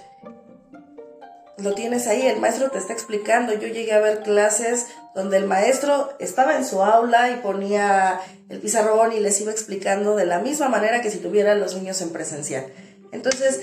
Lo 1.56 1.74
tienes 1.74 2.06
ahí, 2.06 2.26
el 2.26 2.40
maestro 2.40 2.70
te 2.70 2.78
está 2.78 2.92
explicando. 2.92 3.52
Yo 3.54 3.66
llegué 3.68 3.92
a 3.92 4.00
ver 4.00 4.22
clases 4.22 4.86
donde 5.18 5.36
el 5.36 5.48
maestro 5.48 6.12
estaba 6.20 6.56
en 6.56 6.64
su 6.64 6.80
aula 6.80 7.32
y 7.32 7.38
ponía 7.38 8.20
el 8.48 8.60
pizarrón 8.60 9.12
y 9.12 9.18
les 9.18 9.40
iba 9.40 9.50
explicando 9.50 10.14
de 10.14 10.26
la 10.26 10.38
misma 10.38 10.68
manera 10.68 11.02
que 11.02 11.10
si 11.10 11.18
tuvieran 11.18 11.58
los 11.58 11.74
niños 11.74 12.00
en 12.02 12.10
presencial. 12.10 12.66
Entonces, 13.10 13.60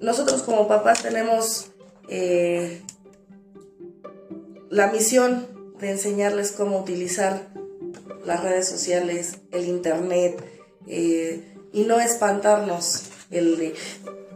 nosotros 0.00 0.42
como 0.42 0.68
papás 0.68 1.02
tenemos 1.02 1.72
eh, 2.08 2.80
la 4.70 4.86
misión 4.86 5.46
de 5.78 5.90
enseñarles 5.90 6.52
cómo 6.52 6.78
utilizar 6.78 7.48
las 8.24 8.42
redes 8.42 8.66
sociales, 8.66 9.40
el 9.50 9.68
internet, 9.68 10.42
eh, 10.86 11.54
y 11.74 11.82
no 11.82 12.00
espantarnos 12.00 13.10
el 13.30 13.58
de, 13.58 13.74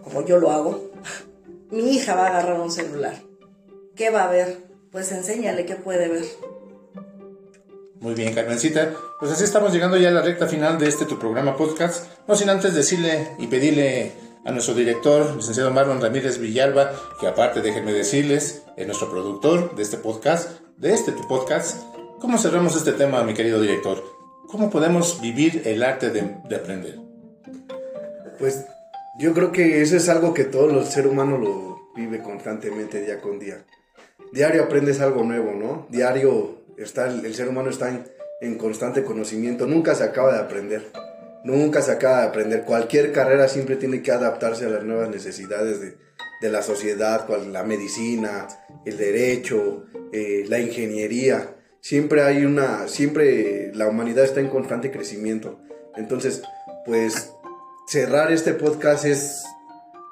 como 0.04 0.22
yo 0.26 0.36
lo 0.36 0.50
hago, 0.50 0.90
mi 1.70 1.96
hija 1.96 2.14
va 2.14 2.26
a 2.26 2.28
agarrar 2.28 2.60
un 2.60 2.70
celular. 2.70 3.22
¿Qué 3.94 4.10
va 4.10 4.24
a 4.24 4.30
ver? 4.30 4.65
Pues 4.96 5.12
enséñale 5.12 5.66
qué 5.66 5.76
puede 5.76 6.08
ver. 6.08 6.24
Muy 8.00 8.14
bien, 8.14 8.32
Carmencita. 8.32 8.94
Pues 9.20 9.30
así 9.30 9.44
estamos 9.44 9.70
llegando 9.70 9.98
ya 9.98 10.08
a 10.08 10.10
la 10.10 10.22
recta 10.22 10.46
final 10.46 10.78
de 10.78 10.88
este 10.88 11.04
tu 11.04 11.18
programa 11.18 11.54
podcast. 11.54 12.06
No 12.26 12.34
sin 12.34 12.48
antes 12.48 12.74
decirle 12.74 13.28
y 13.38 13.46
pedirle 13.46 14.12
a 14.46 14.52
nuestro 14.52 14.72
director, 14.72 15.36
licenciado 15.36 15.70
Marlon 15.70 16.00
Ramírez 16.00 16.38
Villalba, 16.38 16.92
que 17.20 17.26
aparte 17.26 17.60
déjenme 17.60 17.92
decirles, 17.92 18.62
es 18.78 18.86
nuestro 18.86 19.10
productor 19.10 19.76
de 19.76 19.82
este 19.82 19.98
podcast, 19.98 20.62
de 20.78 20.94
este 20.94 21.12
tu 21.12 21.28
podcast. 21.28 21.76
¿Cómo 22.18 22.38
cerramos 22.38 22.74
este 22.74 22.92
tema, 22.92 23.22
mi 23.22 23.34
querido 23.34 23.60
director? 23.60 24.02
¿Cómo 24.48 24.70
podemos 24.70 25.20
vivir 25.20 25.60
el 25.66 25.82
arte 25.82 26.08
de, 26.08 26.38
de 26.48 26.56
aprender? 26.56 26.98
Pues 28.38 28.64
yo 29.18 29.34
creo 29.34 29.52
que 29.52 29.82
eso 29.82 29.98
es 29.98 30.08
algo 30.08 30.32
que 30.32 30.44
todo 30.44 30.70
el 30.70 30.86
ser 30.86 31.06
humano 31.06 31.36
lo 31.36 31.90
vive 31.94 32.22
constantemente 32.22 33.02
día 33.02 33.20
con 33.20 33.38
día. 33.38 33.62
Diario 34.32 34.64
aprendes 34.64 35.00
algo 35.00 35.22
nuevo, 35.22 35.52
¿no? 35.52 35.86
Diario 35.90 36.62
está, 36.76 37.06
el, 37.06 37.34
ser 37.34 37.48
humano 37.48 37.70
está 37.70 38.04
en, 38.40 38.58
constante 38.58 39.02
conocimiento, 39.02 39.66
nunca 39.66 39.94
se 39.94 40.04
acaba 40.04 40.32
de 40.32 40.40
aprender. 40.40 40.90
Nunca 41.44 41.80
se 41.80 41.92
acaba 41.92 42.22
de 42.22 42.28
aprender. 42.28 42.64
Cualquier 42.64 43.12
carrera 43.12 43.46
siempre 43.48 43.76
tiene 43.76 44.02
que 44.02 44.10
adaptarse 44.10 44.66
a 44.66 44.68
las 44.68 44.82
nuevas 44.82 45.08
necesidades 45.08 45.80
de, 45.80 45.96
de 46.40 46.50
la 46.50 46.62
sociedad, 46.62 47.26
cual, 47.26 47.52
la 47.52 47.62
medicina, 47.62 48.48
el 48.84 48.96
derecho, 48.96 49.84
eh, 50.12 50.44
la 50.48 50.58
ingeniería. 50.58 51.54
Siempre 51.80 52.22
hay 52.22 52.44
una, 52.44 52.88
siempre 52.88 53.72
la 53.74 53.88
humanidad 53.88 54.24
está 54.24 54.40
en 54.40 54.48
constante 54.48 54.90
crecimiento. 54.90 55.60
Entonces, 55.96 56.42
pues 56.84 57.32
cerrar 57.86 58.32
este 58.32 58.52
podcast 58.52 59.04
es 59.04 59.44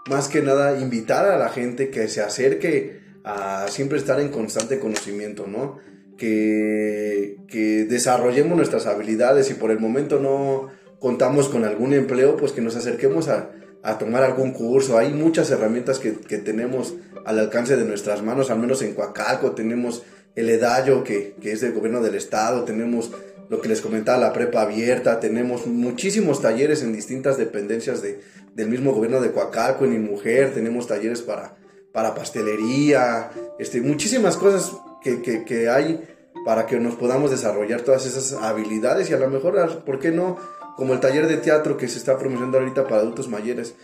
más 0.09 0.29
que 0.29 0.41
nada 0.41 0.79
invitar 0.79 1.27
a 1.27 1.37
la 1.37 1.49
gente 1.49 1.91
que 1.91 2.09
se 2.09 2.21
acerque 2.21 3.04
a 3.25 3.67
siempre 3.69 3.99
estar 3.99 4.21
en 4.21 4.29
constante 4.29 4.79
conocimiento, 4.79 5.47
¿no? 5.47 5.79
Que, 6.17 7.39
que 7.49 7.87
desarrollemos 7.87 8.57
nuestras 8.57 8.87
habilidades 8.87 9.51
y 9.51 9.55
por 9.55 9.71
el 9.71 9.81
momento 9.81 10.21
no 10.21 10.69
contamos 11.01 11.49
con 11.49 11.65
algún 11.65 11.93
empleo, 11.93 12.37
pues 12.37 12.53
que 12.53 12.61
nos 12.61 12.77
acerquemos 12.77 13.29
a, 13.29 13.51
a 13.83 13.99
tomar 13.99 14.23
algún 14.23 14.53
curso. 14.53 14.97
Hay 14.97 15.13
muchas 15.13 15.51
herramientas 15.51 15.99
que, 15.99 16.15
que, 16.15 16.39
tenemos 16.39 16.95
al 17.25 17.39
alcance 17.39 17.77
de 17.77 17.85
nuestras 17.85 18.23
manos, 18.23 18.51
al 18.51 18.61
menos 18.61 18.83
en 18.83 18.95
Coacalco 18.95 19.53
tenemos 19.53 20.03
el 20.37 20.51
EDAYO, 20.51 21.05
que, 21.05 21.35
que 21.41 21.53
es 21.53 21.61
del 21.61 21.73
gobierno 21.73 22.01
del 22.01 22.15
estado, 22.15 22.65
tenemos 22.65 23.11
lo 23.49 23.61
que 23.61 23.69
les 23.69 23.81
comentaba, 23.81 24.19
la 24.19 24.33
prepa 24.33 24.63
abierta, 24.63 25.21
tenemos 25.21 25.67
muchísimos 25.67 26.41
talleres 26.41 26.83
en 26.83 26.93
distintas 26.93 27.37
dependencias 27.37 28.03
de, 28.03 28.21
del 28.55 28.69
mismo 28.69 28.93
gobierno 28.93 29.21
de 29.21 29.33
Coacalco, 29.33 29.85
en 29.85 30.05
Mujer, 30.05 30.53
tenemos 30.55 30.87
talleres 30.87 31.23
para, 31.23 31.57
para 31.95 32.13
pastelería, 32.13 33.31
este, 33.57 33.81
muchísimas 33.81 34.37
cosas 34.37 34.73
que, 35.01 35.23
que, 35.23 35.69
hay 35.69 36.03
para 36.45 36.67
que 36.67 36.81
nos 36.81 36.97
podamos 36.97 37.31
desarrollar 37.31 37.83
todas 37.83 38.05
esas 38.05 38.33
habilidades 38.33 39.09
y 39.09 39.15
a 39.15 39.19
lo 39.19 39.31
mejor, 39.31 39.85
¿por 39.85 40.01
qué 40.01 40.11
no? 40.11 40.37
Como 40.77 40.93
el 40.93 40.99
taller 40.99 41.29
de 41.29 41.37
teatro 41.37 41.77
que 41.77 41.87
se 41.87 41.99
está 41.99 42.19
promocionando 42.19 42.59
ahorita 42.59 42.89
para 42.89 42.97
adultos 42.97 43.29
mayores, 43.29 43.77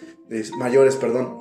mayores, 0.58 0.96
perdón, 0.96 1.38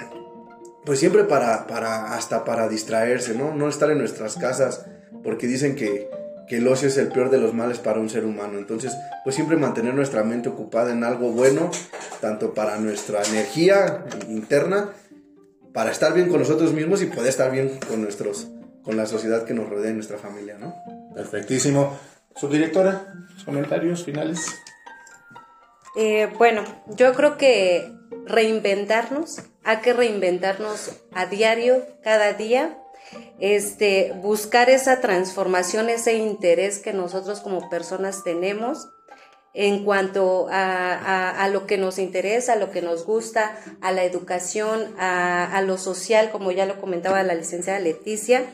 pues 0.86 1.00
siempre 1.00 1.24
para, 1.24 1.66
para, 1.66 2.14
hasta 2.14 2.46
para 2.46 2.70
distraerse, 2.70 3.34
¿no? 3.34 3.52
No 3.56 3.68
estar 3.68 3.90
en 3.90 3.98
nuestras 3.98 4.36
casas, 4.36 4.86
porque 5.24 5.48
dicen 5.48 5.76
que, 5.76 6.08
que 6.48 6.58
el 6.58 6.68
ocio 6.68 6.88
es 6.88 6.98
el 7.00 7.08
peor 7.08 7.32
de 7.32 7.40
los 7.40 7.52
males 7.52 7.80
para 7.80 8.00
un 8.00 8.12
ser 8.12 8.26
humano. 8.26 8.60
Entonces, 8.60 8.94
pues 9.24 9.36
siempre 9.36 9.58
mantener 9.58 9.96
nuestra 9.96 10.24
mente 10.24 10.50
ocupada 10.50 10.92
en 10.92 11.04
algo 11.04 11.32
bueno, 11.32 11.72
tanto 12.22 12.54
para 12.54 12.78
nuestra 12.78 13.24
energía 13.24 14.06
interna, 14.28 14.92
para 15.80 15.92
estar 15.94 16.14
bien 16.14 16.28
con 16.28 16.42
nosotros 16.42 16.74
mismos 16.74 17.02
y 17.02 17.06
poder 17.06 17.30
estar 17.30 17.50
bien 17.50 17.80
con 17.88 18.02
nuestros, 18.02 18.50
con 18.84 18.98
la 18.98 19.06
sociedad 19.06 19.46
que 19.46 19.54
nos 19.54 19.70
rodea 19.70 19.92
y 19.92 19.94
nuestra 19.94 20.18
familia, 20.18 20.58
¿no? 20.60 20.76
Perfectísimo. 21.16 21.98
Subdirectora, 22.36 23.14
comentarios 23.46 24.04
finales. 24.04 24.46
Eh, 25.96 26.28
bueno, 26.38 26.66
yo 26.98 27.14
creo 27.14 27.38
que 27.38 27.94
reinventarnos, 28.26 29.38
hay 29.64 29.78
que 29.78 29.94
reinventarnos 29.94 30.92
a 31.14 31.28
diario, 31.28 31.86
cada 32.04 32.34
día, 32.34 32.78
este, 33.40 34.12
buscar 34.22 34.70
esa 34.70 35.00
transformación, 35.00 35.88
ese 35.88 36.16
interés 36.16 36.80
que 36.80 36.92
nosotros 36.92 37.40
como 37.40 37.70
personas 37.70 38.26
tenemos 38.26 38.90
en 39.54 39.84
cuanto 39.84 40.48
a, 40.50 40.94
a, 40.94 41.44
a, 41.44 41.48
lo 41.48 41.66
que 41.66 41.78
nos 41.78 41.98
interesa, 41.98 42.54
a 42.54 42.56
lo 42.56 42.72
que 42.72 42.82
nos 42.82 43.06
gusta, 43.06 43.60
a 43.82 43.92
la 43.92 44.04
educación, 44.04 44.94
a, 45.00 45.46
a 45.46 45.62
lo 45.62 45.78
social, 45.78 46.30
como 46.32 46.52
ya 46.52 46.66
lo 46.66 46.80
comentaba 46.80 47.24
la 47.24 47.34
licenciada 47.34 47.80
Leticia, 47.80 48.46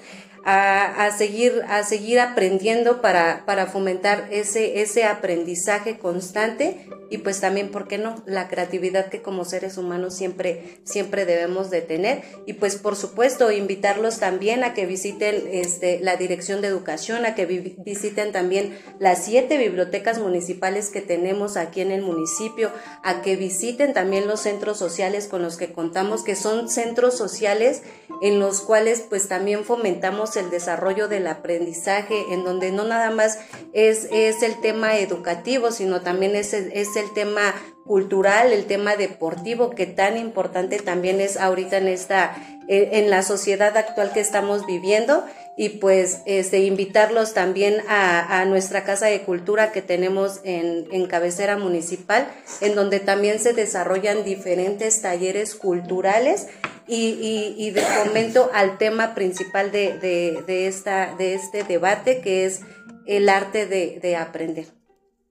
a, 0.47 1.09
seguir, 1.17 1.63
a 1.67 1.83
seguir 1.83 2.19
aprendiendo 2.19 3.01
para, 3.01 3.45
para 3.45 3.65
fomentar 3.65 4.27
ese, 4.29 4.81
ese 4.81 5.03
aprendizaje 5.03 5.97
constante 5.97 6.87
y 7.09 7.19
pues 7.19 7.39
también, 7.39 7.69
¿por 7.69 7.87
qué 7.87 7.97
no? 7.97 8.23
La 8.25 8.47
creatividad 8.47 9.09
que 9.09 9.21
como 9.21 9.45
seres 9.45 9.77
humanos 9.77 10.15
siempre, 10.15 10.79
siempre 10.83 11.25
debemos 11.25 11.69
de 11.69 11.81
tener. 11.81 12.23
Y 12.45 12.53
pues 12.53 12.75
por 12.75 12.95
supuesto, 12.95 13.51
invitarlos 13.51 14.19
también 14.19 14.63
a 14.63 14.73
que 14.73 14.85
visiten 14.85 15.47
este, 15.51 15.99
la 15.99 16.15
Dirección 16.15 16.61
de 16.61 16.67
Educación, 16.67 17.25
a 17.25 17.35
que 17.35 17.45
vi 17.45 17.75
visiten 17.85 18.31
también 18.31 18.77
las 18.99 19.23
siete 19.23 19.57
bibliotecas 19.57 20.19
municipales 20.19 20.89
que 20.89 21.01
tenemos 21.01 21.57
aquí 21.57 21.81
en 21.81 21.91
el 21.91 22.01
municipio, 22.01 22.71
a 23.03 23.21
que 23.21 23.35
visiten 23.35 23.93
también 23.93 24.27
los 24.27 24.41
centros 24.41 24.77
sociales 24.77 25.27
con 25.27 25.41
los 25.41 25.57
que 25.57 25.71
contamos, 25.71 26.23
que 26.23 26.35
son 26.35 26.69
centros 26.69 27.17
sociales 27.17 27.83
en 28.21 28.39
los 28.39 28.61
cuales 28.61 29.01
pues 29.07 29.27
también 29.27 29.63
fomentamos 29.63 30.34
el 30.37 30.49
desarrollo 30.49 31.07
del 31.07 31.27
aprendizaje, 31.27 32.25
en 32.31 32.43
donde 32.43 32.71
no 32.71 32.83
nada 32.83 33.11
más 33.11 33.39
es, 33.73 34.07
es 34.11 34.43
el 34.43 34.59
tema 34.61 34.97
educativo, 34.97 35.71
sino 35.71 36.01
también 36.01 36.35
es, 36.35 36.53
es 36.53 36.95
el 36.95 37.13
tema 37.13 37.53
cultural, 37.85 38.51
el 38.51 38.65
tema 38.65 38.95
deportivo, 38.95 39.69
que 39.69 39.85
tan 39.85 40.17
importante 40.17 40.79
también 40.79 41.21
es 41.21 41.37
ahorita 41.37 41.77
en 41.77 41.87
esta, 41.87 42.35
en 42.67 43.09
la 43.09 43.21
sociedad 43.21 43.77
actual 43.77 44.11
que 44.11 44.19
estamos 44.19 44.65
viviendo. 44.65 45.23
Y 45.57 45.69
pues 45.69 46.21
este, 46.25 46.59
invitarlos 46.59 47.33
también 47.33 47.77
a, 47.87 48.41
a, 48.41 48.43
nuestra 48.43 48.83
Casa 48.83 49.05
de 49.05 49.21
Cultura 49.21 49.71
que 49.71 49.81
tenemos 49.81 50.41
en, 50.43 50.85
en, 50.91 51.07
cabecera 51.07 51.55
municipal, 51.57 52.27
en 52.59 52.75
donde 52.75 52.99
también 52.99 53.39
se 53.39 53.53
desarrollan 53.53 54.25
diferentes 54.25 55.01
talleres 55.01 55.55
culturales 55.55 56.47
y, 56.87 56.95
y, 56.95 57.55
y 57.57 57.71
de 57.71 57.81
fomento 57.81 58.49
al 58.53 58.77
tema 58.77 59.15
principal 59.15 59.71
de, 59.71 59.97
de, 60.45 60.67
esta, 60.67 61.15
de 61.15 61.33
este 61.33 61.63
debate, 61.63 62.21
que 62.21 62.45
es 62.45 62.61
el 63.05 63.29
arte 63.29 63.65
de, 63.65 63.99
de 64.01 64.15
aprender. 64.15 64.67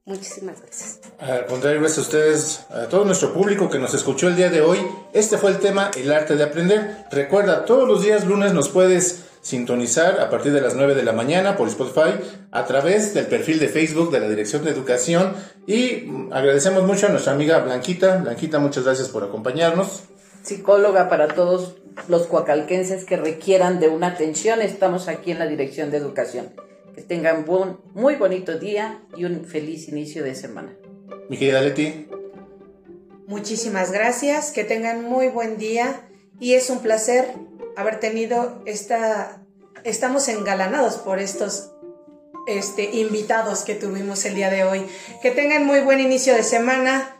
Muchísimas 0.06 0.60
gracias. 0.60 1.00
Al 1.18 1.46
contrario, 1.46 1.80
gracias 1.80 1.98
a 1.98 2.02
ustedes, 2.02 2.60
a 2.70 2.88
todo 2.88 3.06
nuestro 3.06 3.32
público 3.32 3.70
que 3.70 3.78
nos 3.78 3.94
escuchó 3.94 4.28
el 4.28 4.36
día 4.36 4.50
de 4.50 4.60
hoy. 4.60 4.78
Este 5.14 5.38
fue 5.38 5.50
el 5.50 5.58
tema, 5.58 5.90
el 5.96 6.12
arte 6.12 6.36
de 6.36 6.44
aprender. 6.44 7.06
Recuerda, 7.10 7.64
todos 7.64 7.88
los 7.88 8.02
días 8.02 8.26
lunes 8.26 8.52
nos 8.52 8.68
puedes 8.68 9.24
sintonizar 9.40 10.20
a 10.20 10.30
partir 10.30 10.52
de 10.52 10.60
las 10.60 10.74
9 10.74 10.94
de 10.94 11.02
la 11.02 11.12
mañana 11.12 11.56
por 11.56 11.68
Spotify 11.68 12.18
a 12.50 12.64
través 12.64 13.12
del 13.14 13.26
perfil 13.26 13.58
de 13.58 13.68
Facebook 13.68 14.10
de 14.10 14.20
la 14.20 14.28
Dirección 14.28 14.64
de 14.64 14.70
Educación 14.70 15.34
y 15.66 16.08
agradecemos 16.32 16.82
mucho 16.84 17.06
a 17.06 17.10
nuestra 17.10 17.32
amiga 17.32 17.58
Blanquita. 17.60 18.18
Blanquita, 18.18 18.58
muchas 18.58 18.84
gracias 18.84 19.08
por 19.08 19.22
acompañarnos. 19.22 20.04
Psicóloga 20.44 21.08
para 21.08 21.28
todos 21.28 21.76
los 22.08 22.26
coacalquenses 22.26 23.04
que 23.04 23.16
requieran 23.16 23.80
de 23.80 23.88
una 23.88 24.08
atención, 24.08 24.60
estamos 24.60 25.08
aquí 25.08 25.30
en 25.30 25.38
la 25.38 25.46
Dirección 25.46 25.90
de 25.90 25.96
Educación. 25.96 26.52
Que 26.94 27.02
tengan 27.02 27.48
un 27.48 27.80
muy 27.94 28.16
bonito 28.16 28.58
día 28.58 29.02
y 29.16 29.24
un 29.24 29.44
feliz 29.46 29.88
inicio 29.88 30.22
de 30.22 30.34
semana. 30.34 30.76
Mi 31.30 31.38
querida 31.38 31.62
Leti. 31.62 32.06
Muchísimas 33.26 33.90
gracias, 33.90 34.50
que 34.50 34.64
tengan 34.64 35.04
muy 35.04 35.28
buen 35.28 35.56
día 35.56 36.08
y 36.38 36.54
es 36.54 36.68
un 36.68 36.80
placer 36.80 37.26
haber 37.76 37.98
tenido 37.98 38.62
esta... 38.66 39.40
Estamos 39.82 40.28
engalanados 40.28 40.96
por 40.96 41.18
estos 41.18 41.72
este, 42.46 42.84
invitados 42.96 43.64
que 43.64 43.74
tuvimos 43.74 44.24
el 44.24 44.34
día 44.34 44.50
de 44.50 44.64
hoy. 44.64 44.86
Que 45.22 45.30
tengan 45.30 45.64
muy 45.64 45.80
buen 45.80 46.00
inicio 46.00 46.34
de 46.34 46.42
semana. 46.42 47.16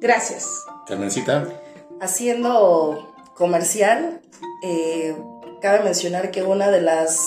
Gracias. 0.00 0.48
Carmencita. 0.86 1.61
Haciendo 2.02 3.14
comercial, 3.34 4.20
eh, 4.64 5.16
cabe 5.60 5.84
mencionar 5.84 6.32
que 6.32 6.42
una 6.42 6.70
de 6.70 6.82
las 6.82 7.20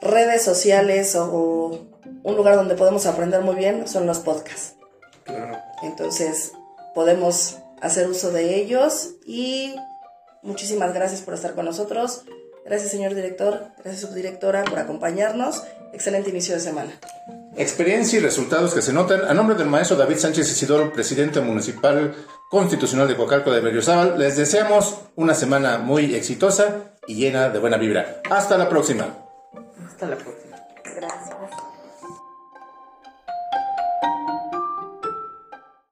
redes 0.00 0.42
sociales 0.42 1.14
o, 1.14 1.26
o 1.26 1.78
un 2.22 2.36
lugar 2.36 2.56
donde 2.56 2.74
podemos 2.74 3.06
aprender 3.06 3.42
muy 3.42 3.54
bien 3.54 3.86
son 3.86 4.06
los 4.06 4.18
podcasts. 4.18 4.74
Claro. 5.24 5.58
Entonces 5.82 6.52
podemos 6.94 7.58
hacer 7.82 8.08
uso 8.08 8.32
de 8.32 8.56
ellos 8.56 9.10
y 9.26 9.76
muchísimas 10.42 10.94
gracias 10.94 11.20
por 11.20 11.34
estar 11.34 11.54
con 11.54 11.66
nosotros. 11.66 12.24
Gracias 12.64 12.90
señor 12.90 13.14
director, 13.14 13.68
gracias 13.84 14.08
subdirectora 14.08 14.64
por 14.64 14.78
acompañarnos. 14.78 15.62
Excelente 15.92 16.30
inicio 16.30 16.54
de 16.54 16.60
semana. 16.60 16.92
Experiencia 17.56 18.18
y 18.18 18.22
resultados 18.22 18.72
que 18.72 18.80
se 18.80 18.92
notan. 18.92 19.24
A 19.28 19.34
nombre 19.34 19.56
del 19.56 19.68
maestro 19.68 19.96
David 19.96 20.16
Sánchez 20.16 20.50
Isidoro, 20.50 20.92
presidente 20.92 21.40
municipal 21.40 22.14
constitucional 22.50 23.08
de 23.08 23.16
Coacalco 23.16 23.52
de 23.52 23.60
Berriozábal, 23.60 24.18
les 24.18 24.36
deseamos 24.36 25.00
una 25.16 25.34
semana 25.34 25.78
muy 25.78 26.14
exitosa 26.14 26.94
y 27.06 27.16
llena 27.16 27.50
de 27.50 27.58
buena 27.58 27.76
vibra. 27.76 28.22
Hasta 28.30 28.56
la 28.56 28.68
próxima. 28.68 29.06
Hasta 29.86 30.06
la 30.06 30.16
próxima. 30.16 30.41